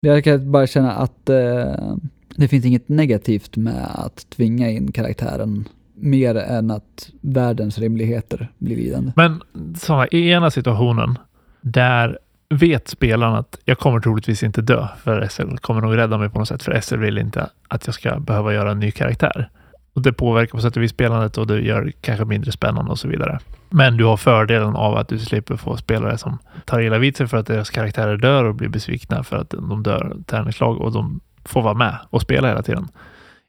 Jag 0.00 0.24
kan 0.24 0.52
bara 0.52 0.66
känna 0.66 0.92
att 0.92 1.28
eh, 1.28 1.96
det 2.36 2.48
finns 2.48 2.64
inget 2.64 2.88
negativt 2.88 3.56
med 3.56 3.86
att 3.94 4.30
tvinga 4.30 4.70
in 4.70 4.92
karaktären 4.92 5.68
mer 5.94 6.34
än 6.34 6.70
att 6.70 7.10
världens 7.20 7.78
rimligheter 7.78 8.48
blir 8.58 8.76
lidande. 8.76 9.12
Men 9.16 9.42
sådana, 9.78 10.06
i 10.06 10.30
ena 10.30 10.50
situationen 10.50 11.18
där 11.60 12.18
vet 12.48 12.88
spelaren 12.88 13.34
att 13.34 13.58
jag 13.64 13.78
kommer 13.78 14.00
troligtvis 14.00 14.42
inte 14.42 14.62
dö 14.62 14.88
för 15.02 15.28
SL 15.28 15.56
kommer 15.56 15.80
nog 15.80 15.96
rädda 15.96 16.18
mig 16.18 16.30
på 16.30 16.38
något 16.38 16.48
sätt 16.48 16.62
för 16.62 16.80
SL 16.80 16.96
vill 16.96 17.18
inte 17.18 17.50
att 17.68 17.86
jag 17.86 17.94
ska 17.94 18.20
behöva 18.20 18.54
göra 18.54 18.70
en 18.70 18.80
ny 18.80 18.90
karaktär. 18.90 19.50
Och 19.92 20.02
det 20.02 20.12
påverkar 20.12 20.50
på 20.50 20.62
sätt 20.62 20.76
och 20.76 20.82
vis 20.82 20.90
spelandet 20.90 21.38
och 21.38 21.46
det 21.46 21.60
gör 21.60 21.82
det 21.82 21.92
kanske 21.92 22.24
mindre 22.24 22.52
spännande 22.52 22.90
och 22.90 22.98
så 22.98 23.08
vidare. 23.08 23.38
Men 23.70 23.96
du 23.96 24.04
har 24.04 24.16
fördelen 24.16 24.76
av 24.76 24.96
att 24.96 25.08
du 25.08 25.18
slipper 25.18 25.56
få 25.56 25.76
spelare 25.76 26.18
som 26.18 26.38
tar 26.64 26.80
illa 26.80 26.98
vid 26.98 27.16
sig 27.16 27.26
för 27.26 27.36
att 27.36 27.46
deras 27.46 27.70
karaktärer 27.70 28.16
dör 28.16 28.44
och 28.44 28.54
blir 28.54 28.68
besvikna 28.68 29.22
för 29.22 29.36
att 29.36 29.50
de 29.50 29.82
dör 29.82 30.16
tärningslag 30.26 30.80
och 30.80 30.92
de 30.92 31.20
får 31.44 31.62
vara 31.62 31.74
med 31.74 31.98
och 32.10 32.22
spela 32.22 32.48
hela 32.48 32.62
tiden. 32.62 32.88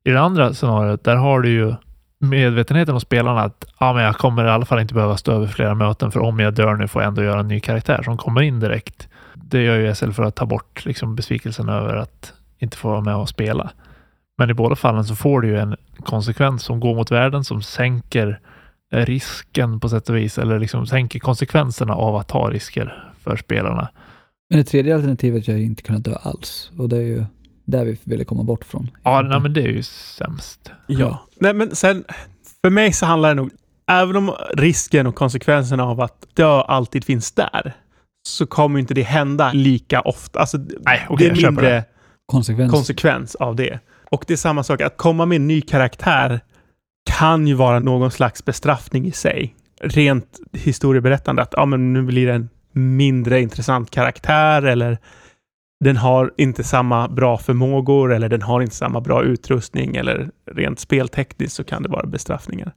I 0.04 0.12
det 0.12 0.20
andra 0.20 0.54
scenariot, 0.54 1.04
där 1.04 1.16
har 1.16 1.42
du 1.42 1.50
ju 1.50 1.76
medvetenheten 2.20 2.94
hos 2.94 3.04
spelarna 3.04 3.42
att 3.42 3.66
ah, 3.78 3.94
men 3.94 4.04
jag 4.04 4.16
kommer 4.16 4.46
i 4.46 4.50
alla 4.50 4.66
fall 4.66 4.80
inte 4.80 4.94
behöva 4.94 5.18
stå 5.18 5.32
över 5.32 5.48
flera 5.48 5.76
möten 5.76 6.12
för 6.12 6.20
om 6.20 6.40
jag 6.40 6.54
dör 6.54 6.76
nu 6.76 6.88
får 6.88 7.02
jag 7.02 7.08
ändå 7.08 7.24
göra 7.24 7.40
en 7.40 7.48
ny 7.48 7.60
karaktär 7.60 8.04
som 8.04 8.18
kommer 8.18 8.42
in 8.42 8.60
direkt. 8.60 9.08
Det 9.34 9.62
gör 9.62 9.78
ju 9.78 9.96
SL 9.96 10.12
för 10.12 10.24
att 10.24 10.36
ta 10.36 10.46
bort 10.46 10.86
liksom, 10.86 11.16
besvikelsen 11.16 11.70
över 11.70 11.96
att 11.96 12.34
inte 12.60 12.78
få 12.78 12.90
vara 12.90 13.02
med 13.02 13.16
och 13.16 13.30
spela. 13.30 13.70
Men 14.38 14.50
i 14.50 14.54
båda 14.54 14.76
fallen 14.76 15.04
så 15.06 15.16
får 15.16 15.42
du 15.42 15.48
ju 15.48 15.60
en 15.60 15.76
konsekvens 16.00 16.64
som 16.64 16.80
går 16.80 16.96
mot 16.96 17.12
världen 17.12 17.44
som 17.44 17.62
sänker 17.62 18.40
risken 18.92 19.80
på 19.80 19.90
sätt 19.90 20.10
och 20.10 20.18
vis 20.18 20.38
eller 20.38 20.60
liksom 20.60 20.88
sänker 20.88 21.20
konsekvenserna 21.20 21.94
av 21.94 22.16
att 22.16 22.28
ta 22.28 22.50
risker 22.52 23.12
för 23.24 23.38
spelarna. 23.38 23.90
Men 24.50 24.60
det 24.60 24.64
tredje 24.66 24.96
alternativet 24.96 25.48
är 25.48 25.58
ju 25.58 25.64
inte 25.64 25.84
kunna 25.84 26.00
dö 26.00 26.16
alls 26.22 26.72
och 26.78 26.90
det 26.90 26.98
är 26.98 27.02
ju 27.02 27.26
där 27.66 27.86
vi 27.86 27.98
ville 28.04 28.24
komma 28.24 28.44
bort 28.44 28.66
från. 28.66 28.92
Ja, 29.04 29.22
nej, 29.22 29.40
men 29.40 29.54
det 29.54 29.62
är 29.62 29.68
ju 29.68 29.84
sämst. 29.84 30.72
Ja. 30.88 31.28
Nej, 31.40 31.54
men 31.54 31.76
sen, 31.76 32.04
för 32.62 32.70
mig 32.70 32.94
så 32.94 33.06
handlar 33.06 33.30
det 33.30 33.36
nog, 33.36 33.50
även 33.92 34.16
om 34.16 34.36
risken 34.54 35.08
och 35.08 35.16
konsekvenserna 35.16 35.84
av 35.84 36.02
att 36.02 36.28
dö 36.34 36.62
alltid 36.62 37.04
finns 37.04 37.32
där, 37.32 37.74
så 38.28 38.46
kommer 38.46 38.80
inte 38.80 38.94
det 38.94 39.04
hända 39.04 39.52
lika 39.54 40.02
ofta. 40.02 40.40
Alltså, 40.40 40.58
Nej, 40.58 41.06
okej, 41.10 41.28
det 41.28 41.32
är 41.32 41.36
köper 41.36 41.52
mindre 41.52 41.70
det. 41.70 41.84
Konsekvens. 42.26 42.72
konsekvens 42.72 43.36
av 43.36 43.56
det. 43.56 43.80
Och 44.12 44.24
det 44.28 44.34
är 44.34 44.38
samma 44.38 44.64
sak, 44.64 44.82
att 44.82 44.98
komma 44.98 45.26
med 45.26 45.36
en 45.36 45.48
ny 45.48 45.62
karaktär 45.62 46.40
kan 47.08 47.48
ju 47.48 47.54
vara 47.54 47.80
någon 47.80 48.12
slags 48.12 48.46
bestraffning 48.46 49.06
i 49.06 49.12
sig. 49.12 49.56
Rent 49.82 50.40
historieberättande, 50.54 51.42
att 51.42 51.54
ja, 51.58 51.66
men 51.66 51.94
nu 51.94 52.02
blir 52.02 52.28
det 52.28 52.34
en 52.34 52.50
mindre 52.72 53.42
intressant 53.42 53.92
karaktär 53.92 54.62
eller 54.62 54.98
den 55.80 55.98
har 55.98 56.34
inte 56.38 56.64
samma 56.64 57.08
bra 57.08 57.38
förmågor 57.38 58.14
eller 58.14 58.30
den 58.30 58.42
har 58.42 58.62
inte 58.62 58.76
samma 58.76 59.02
bra 59.02 59.24
utrustning 59.24 59.96
eller 59.96 60.30
rent 60.52 60.80
speltekniskt 60.80 61.56
så 61.56 61.64
kan 61.64 61.84
det 61.84 61.90
vara 61.90 62.08
bestraffningar. 62.08 62.74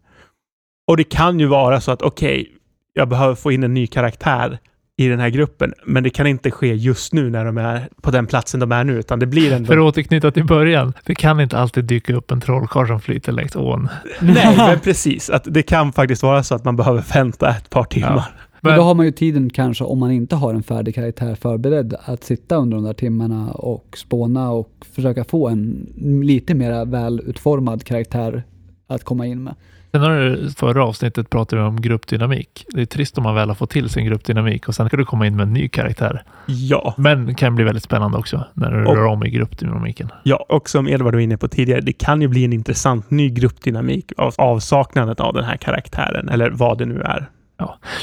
Och 0.86 0.96
det 0.96 1.04
kan 1.04 1.40
ju 1.40 1.46
vara 1.46 1.80
så 1.80 1.90
att 1.90 2.02
okej, 2.02 2.52
jag 2.92 3.08
behöver 3.08 3.34
få 3.34 3.52
in 3.52 3.62
en 3.62 3.74
ny 3.74 3.86
karaktär 3.86 4.58
i 5.04 5.08
den 5.08 5.20
här 5.20 5.28
gruppen, 5.28 5.72
men 5.84 6.02
det 6.02 6.10
kan 6.10 6.26
inte 6.26 6.50
ske 6.50 6.74
just 6.74 7.12
nu 7.12 7.30
när 7.30 7.44
de 7.44 7.58
är 7.58 7.88
på 8.02 8.10
den 8.10 8.26
platsen 8.26 8.60
de 8.60 8.72
är 8.72 8.84
nu, 8.84 8.98
utan 8.98 9.18
det 9.18 9.26
blir 9.26 9.52
ändå... 9.52 9.66
För 9.66 9.76
att 9.76 9.82
återknyta 9.82 10.30
till 10.30 10.44
början, 10.44 10.92
det 11.04 11.14
kan 11.14 11.40
inte 11.40 11.58
alltid 11.58 11.84
dyka 11.84 12.14
upp 12.14 12.30
en 12.30 12.40
trollkarl 12.40 12.86
som 12.86 13.00
flyter 13.00 13.32
längs 13.32 13.56
ån. 13.56 13.88
Nej, 14.20 14.56
men 14.56 14.80
precis. 14.80 15.30
Att 15.30 15.44
det 15.44 15.62
kan 15.62 15.92
faktiskt 15.92 16.22
vara 16.22 16.42
så 16.42 16.54
att 16.54 16.64
man 16.64 16.76
behöver 16.76 17.04
vänta 17.14 17.50
ett 17.50 17.70
par 17.70 17.84
timmar. 17.84 18.32
Men 18.60 18.70
Men- 18.70 18.76
då 18.78 18.82
har 18.82 18.94
man 18.94 19.06
ju 19.06 19.12
tiden 19.12 19.50
kanske, 19.50 19.84
om 19.84 19.98
man 19.98 20.10
inte 20.10 20.36
har 20.36 20.54
en 20.54 20.62
färdig 20.62 20.94
karaktär 20.94 21.34
förberedd, 21.34 21.94
att 22.04 22.24
sitta 22.24 22.56
under 22.56 22.76
de 22.76 22.84
där 22.84 22.92
timmarna 22.92 23.50
och 23.50 23.98
spåna 23.98 24.50
och 24.50 24.70
försöka 24.94 25.24
få 25.24 25.48
en 25.48 25.86
lite 26.22 26.54
mer 26.54 26.84
välutformad 26.84 27.84
karaktär 27.84 28.42
att 28.86 29.04
komma 29.04 29.26
in 29.26 29.42
med. 29.42 29.54
Sen 29.92 30.00
har 30.03 30.11
du, 30.20 30.50
förra 30.57 30.85
avsnittet 30.85 31.31
pratade 31.31 31.62
vi 31.62 31.68
om 31.68 31.81
gruppdynamik. 31.81 32.64
Det 32.68 32.81
är 32.81 32.87
trist 32.87 33.18
om 33.18 33.24
man 33.24 33.35
väl 33.35 33.48
har 33.48 33.55
fått 33.55 33.70
till 33.70 33.88
sin 33.88 34.05
gruppdynamik 34.07 34.68
och 34.68 34.74
sen 34.74 34.87
ska 34.88 34.96
du 34.96 35.05
komma 35.05 35.26
in 35.26 35.37
med 35.37 35.42
en 35.46 35.53
ny 35.53 35.68
karaktär. 35.68 36.22
Ja, 36.46 36.94
Men 36.98 37.26
det 37.26 37.35
kan 37.35 37.55
bli 37.55 37.64
väldigt 37.64 37.85
spännande 37.85 38.18
också 38.18 38.44
när 38.55 38.70
du 38.70 38.85
Och- 38.87 38.96
rör 38.96 39.07
om 39.07 39.24
i 39.26 39.31
gruppdynamiken. 39.31 40.09
ja, 40.22 40.46
och 40.48 40.68
som 40.68 40.88
Edvard 40.88 41.14
var 41.14 41.20
inne 41.20 41.37
på 41.37 41.48
tidigare, 41.48 41.81
det 41.81 41.92
kan 41.92 42.22
ju 42.22 42.29
bli 42.29 42.44
en 42.44 42.53
intressant 42.53 43.11
ny 43.11 43.31
gruppdynamik 43.31 44.12
av 44.16 44.35
avsaknadet 44.38 45.20
av 45.20 45.35
den 45.35 45.44
här 45.44 45.57
karaktären, 45.57 46.29
eller 46.29 46.50
vad 46.50 46.79
det 46.79 46.87
nu 46.87 47.00
är. 47.00 47.29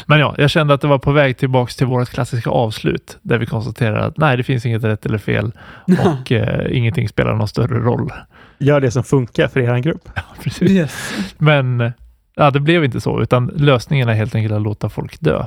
Men 0.06 0.20
ja, 0.20 0.36
jag 0.38 0.50
kände 0.50 0.74
att 0.74 0.82
det 0.82 0.88
var 0.88 1.00
på 1.00 1.12
väg 1.12 1.38
tillbaks 1.38 1.76
till 1.76 1.88
vårt 1.88 2.10
klassiska 2.10 2.50
avslut 2.50 3.18
där 3.22 3.38
vi 3.38 3.46
konstaterar 3.46 4.00
att 4.08 4.18
nej, 4.18 4.38
det 4.38 4.44
finns 4.44 4.66
inget 4.66 4.84
rätt 4.84 5.06
eller 5.06 5.18
fel 5.18 5.52
och 6.06 6.32
eh, 6.32 6.78
ingenting 6.78 7.10
spelar 7.10 7.36
någon 7.36 7.48
större 7.48 7.80
roll. 7.80 8.12
Gör 8.60 8.82
det 8.82 8.92
som 8.92 9.04
funkar 9.04 9.48
för 9.48 9.60
er 9.60 9.78
grupp. 9.80 10.10
Precis. 10.44 10.72
Yes. 10.72 11.14
Men 11.38 11.92
ja, 12.36 12.52
det 12.52 12.60
blev 12.60 12.84
inte 12.86 13.02
så, 13.02 13.22
utan 13.22 13.48
lösningen 13.56 14.10
är 14.10 14.14
helt 14.14 14.36
enkelt 14.36 14.54
att 14.56 14.62
låta 14.62 14.90
folk 14.90 15.20
dö. 15.20 15.46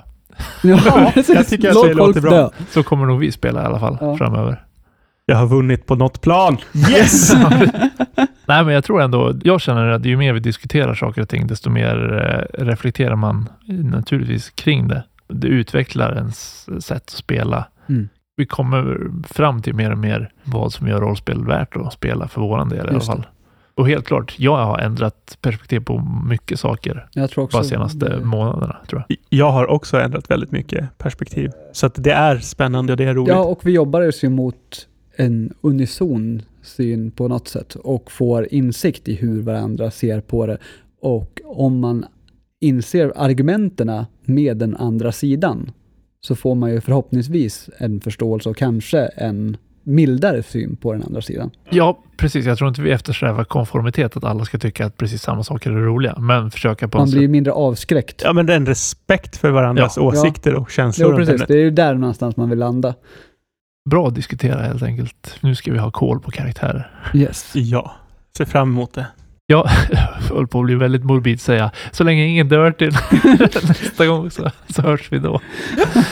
Ja, 0.63 1.11
precis. 1.15 1.35
jag 1.37 1.49
tycker 1.49 1.69
att 1.69 1.75
Låt 1.75 1.87
det 1.87 1.95
låter 1.95 2.13
folk 2.21 2.23
bra. 2.33 2.41
dö. 2.43 2.51
Så 2.71 2.83
kommer 2.83 3.07
nog 3.07 3.19
vi 3.21 3.33
spela 3.33 3.63
i 3.63 3.67
alla 3.67 3.81
fall 3.81 3.99
Ja. 4.01 4.17
framöver. 4.17 4.65
Jag 5.27 5.37
har 5.37 5.47
vunnit 5.47 5.87
på 5.87 5.95
något 5.95 6.21
plan. 6.21 6.57
Yes! 6.91 7.33
Nej, 8.47 8.65
men 8.65 8.69
jag 8.75 8.85
tror 8.85 9.03
ändå, 9.03 9.35
jag 9.45 9.61
känner 9.61 9.87
att 9.89 10.05
ju 10.05 10.17
mer 10.17 10.33
vi 10.33 10.41
diskuterar 10.41 10.95
saker 10.95 11.23
och 11.23 11.29
ting, 11.29 11.47
desto 11.47 11.71
mer 11.71 12.19
eh, 12.59 12.65
reflekterar 12.65 13.17
man 13.17 13.49
naturligtvis 13.69 14.51
kring 14.51 14.89
det. 14.89 15.03
Det 15.29 15.47
utvecklar 15.49 16.17
ens 16.17 16.67
sätt 16.87 17.03
att 17.03 17.11
spela. 17.11 17.65
Mm. 17.89 18.09
Vi 18.41 18.47
kommer 18.47 19.11
fram 19.29 19.63
till 19.63 19.75
mer 19.75 19.93
och 19.93 19.99
mer 19.99 20.33
vad 20.45 20.73
som 20.73 20.89
gör 20.89 21.01
rollspel 21.01 21.45
värt 21.45 21.77
att 21.77 21.93
spela 21.93 22.29
för 22.29 22.41
våran 22.41 22.69
del 22.69 22.87
i 22.87 22.91
alla 22.91 23.01
fall. 23.01 23.27
Och 23.75 23.89
helt 23.89 24.07
klart, 24.07 24.35
jag 24.39 24.57
har 24.57 24.79
ändrat 24.79 25.39
perspektiv 25.41 25.81
på 25.81 26.03
mycket 26.29 26.61
saker 26.61 27.09
Jag 27.13 27.31
tror 27.31 27.45
också 27.45 27.57
bara 27.57 27.65
senaste 27.65 28.09
det- 28.09 28.25
månaderna, 28.25 28.77
tror 28.89 29.05
jag. 29.09 29.19
Jag 29.29 29.51
har 29.53 29.67
också 29.67 30.01
ändrat 30.01 30.31
väldigt 30.31 30.51
mycket 30.53 30.99
perspektiv. 30.99 31.51
Så 31.73 31.87
att 31.87 31.95
det 32.05 32.13
är 32.13 32.39
spännande 32.39 32.93
och 32.93 32.97
det 32.97 33.05
är 33.05 33.15
roligt. 33.15 33.29
Ja, 33.29 33.45
och 33.45 33.61
vi 33.67 33.73
jobbar 33.73 34.13
ju 34.23 34.29
mot 34.29 34.89
en 35.17 35.55
unison 35.61 36.43
syn 36.63 37.11
på 37.11 37.29
något 37.29 37.49
sätt 37.49 37.75
och 37.75 38.13
får 38.13 38.49
insikt 38.55 39.09
i 39.09 39.15
hur 39.15 39.43
varandra 39.43 39.91
ser 39.91 40.21
på 40.21 40.47
det. 40.47 40.59
Och 41.03 41.41
om 41.45 41.81
man 41.81 42.05
inser 42.61 43.13
argumenterna 43.17 44.07
med 44.25 44.57
den 44.57 44.77
andra 44.77 45.13
sidan 45.13 45.73
så 46.27 46.35
får 46.37 46.55
man 46.55 46.71
ju 46.71 46.81
förhoppningsvis 46.81 47.71
en 47.79 48.01
förståelse 48.01 48.49
och 48.49 48.57
kanske 48.57 48.99
en 49.01 49.57
mildare 49.83 50.43
syn 50.43 50.77
på 50.77 50.93
den 50.93 51.03
andra 51.03 51.23
sidan. 51.23 51.51
Ja, 51.71 51.99
precis. 52.17 52.47
Jag 52.47 52.59
tror 52.59 52.69
inte 52.69 52.83
vi 52.83 52.91
eftersträvar 52.91 53.45
konformitet, 53.45 54.17
att 54.17 54.25
alla 54.25 54.45
ska 54.45 54.59
tycka 54.59 54.87
att 54.87 54.97
precis 54.97 55.23
samma 55.23 55.45
saker 55.45 55.71
är 55.71 55.75
roliga, 55.75 56.19
men 56.19 56.51
försöka 56.51 56.89
på 56.89 56.99
Man 56.99 57.09
en 57.09 57.15
blir 57.15 57.29
mindre 57.29 57.53
avskräckt. 57.53 58.23
Ja, 58.25 58.33
men 58.33 58.47
den 58.47 58.67
respekt 58.67 59.37
för 59.37 59.51
varandras 59.51 59.97
Ja. 59.97 60.03
åsikter 60.03 60.55
och 60.55 60.71
känslor. 60.71 61.11
Jo, 61.13 61.19
runt 61.19 61.29
precis. 61.31 61.47
Det 61.47 61.55
är 61.55 61.59
ju 61.63 61.71
där 61.71 61.95
någonstans 61.95 62.37
man 62.37 62.51
vill 62.51 62.59
landa. 62.59 62.95
bra 63.91 64.09
att 64.09 64.15
diskutera 64.15 64.63
helt 64.63 64.83
enkelt. 64.83 65.37
Nu 65.41 65.55
ska 65.55 65.73
vi 65.73 65.79
ha 65.79 65.91
koll 65.91 66.21
på 66.21 66.31
karaktärer. 66.31 67.11
Yes. 67.15 67.51
Ja, 67.55 67.93
ser 68.37 68.45
fram 68.45 68.69
emot 68.71 68.95
det. 68.95 69.07
Jag 69.51 69.69
höll 70.31 70.47
på 70.47 70.59
att 70.59 70.65
bli 70.65 70.75
väldigt 70.75 71.05
morbid 71.05 71.41
säga, 71.41 71.71
så 71.93 72.05
länge 72.05 72.25
ingen 72.25 72.49
dör 72.49 72.73
till 72.73 72.91
nästa 73.69 74.07
gång 74.07 74.31
så, 74.31 74.51
så 74.69 74.83
hörs 74.83 75.13
vi 75.13 75.19
då. 75.19 75.41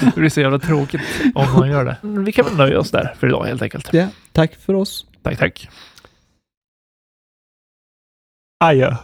Det 0.01 0.21
blir 0.21 0.29
så 0.29 0.41
jävla 0.41 0.59
tråkigt 0.59 1.01
om 1.35 1.53
man 1.53 1.71
gör 1.71 1.85
det. 1.85 1.97
Vi 2.03 2.33
kan 2.33 2.45
väl 2.45 2.57
nöja 2.57 2.79
oss 2.79 2.91
där 2.91 3.15
för 3.19 3.27
idag 3.27 3.45
helt 3.45 3.63
enkelt. 3.63 3.89
Ja, 3.93 4.07
tack 4.33 4.55
för 4.55 4.75
oss. 4.75 5.07
Tack, 5.23 5.39
tack. 5.39 5.69
Adjö. 8.65 8.97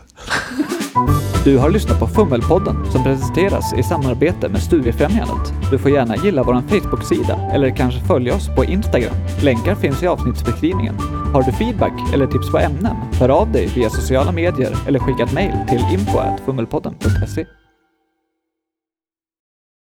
Du 1.44 1.58
har 1.58 1.70
lyssnat 1.70 1.98
på 1.98 2.06
Fummelpodden 2.06 2.92
som 2.92 3.04
presenteras 3.04 3.74
i 3.74 3.82
samarbete 3.82 4.48
med 4.48 4.62
Studiefrämjandet. 4.62 5.52
Du 5.70 5.78
får 5.78 5.90
gärna 5.90 6.16
gilla 6.16 6.42
vår 6.42 6.62
Facebook-sida 6.68 7.50
eller 7.52 7.76
kanske 7.76 8.00
följa 8.00 8.34
oss 8.34 8.48
på 8.56 8.64
Instagram. 8.64 9.14
Länkar 9.42 9.74
finns 9.74 10.02
i 10.02 10.06
avsnittsbeskrivningen. 10.06 10.94
Har 11.32 11.42
du 11.42 11.52
feedback 11.52 12.14
eller 12.14 12.26
tips 12.26 12.50
på 12.50 12.58
ämnen? 12.58 12.96
Hör 13.20 13.28
av 13.28 13.52
dig 13.52 13.66
via 13.66 13.90
sociala 13.90 14.32
medier 14.32 14.76
eller 14.86 14.98
skicka 14.98 15.22
ett 15.22 15.32
mejl 15.32 15.54
till 15.68 15.80
info.fummelpodden.se. 15.92 17.46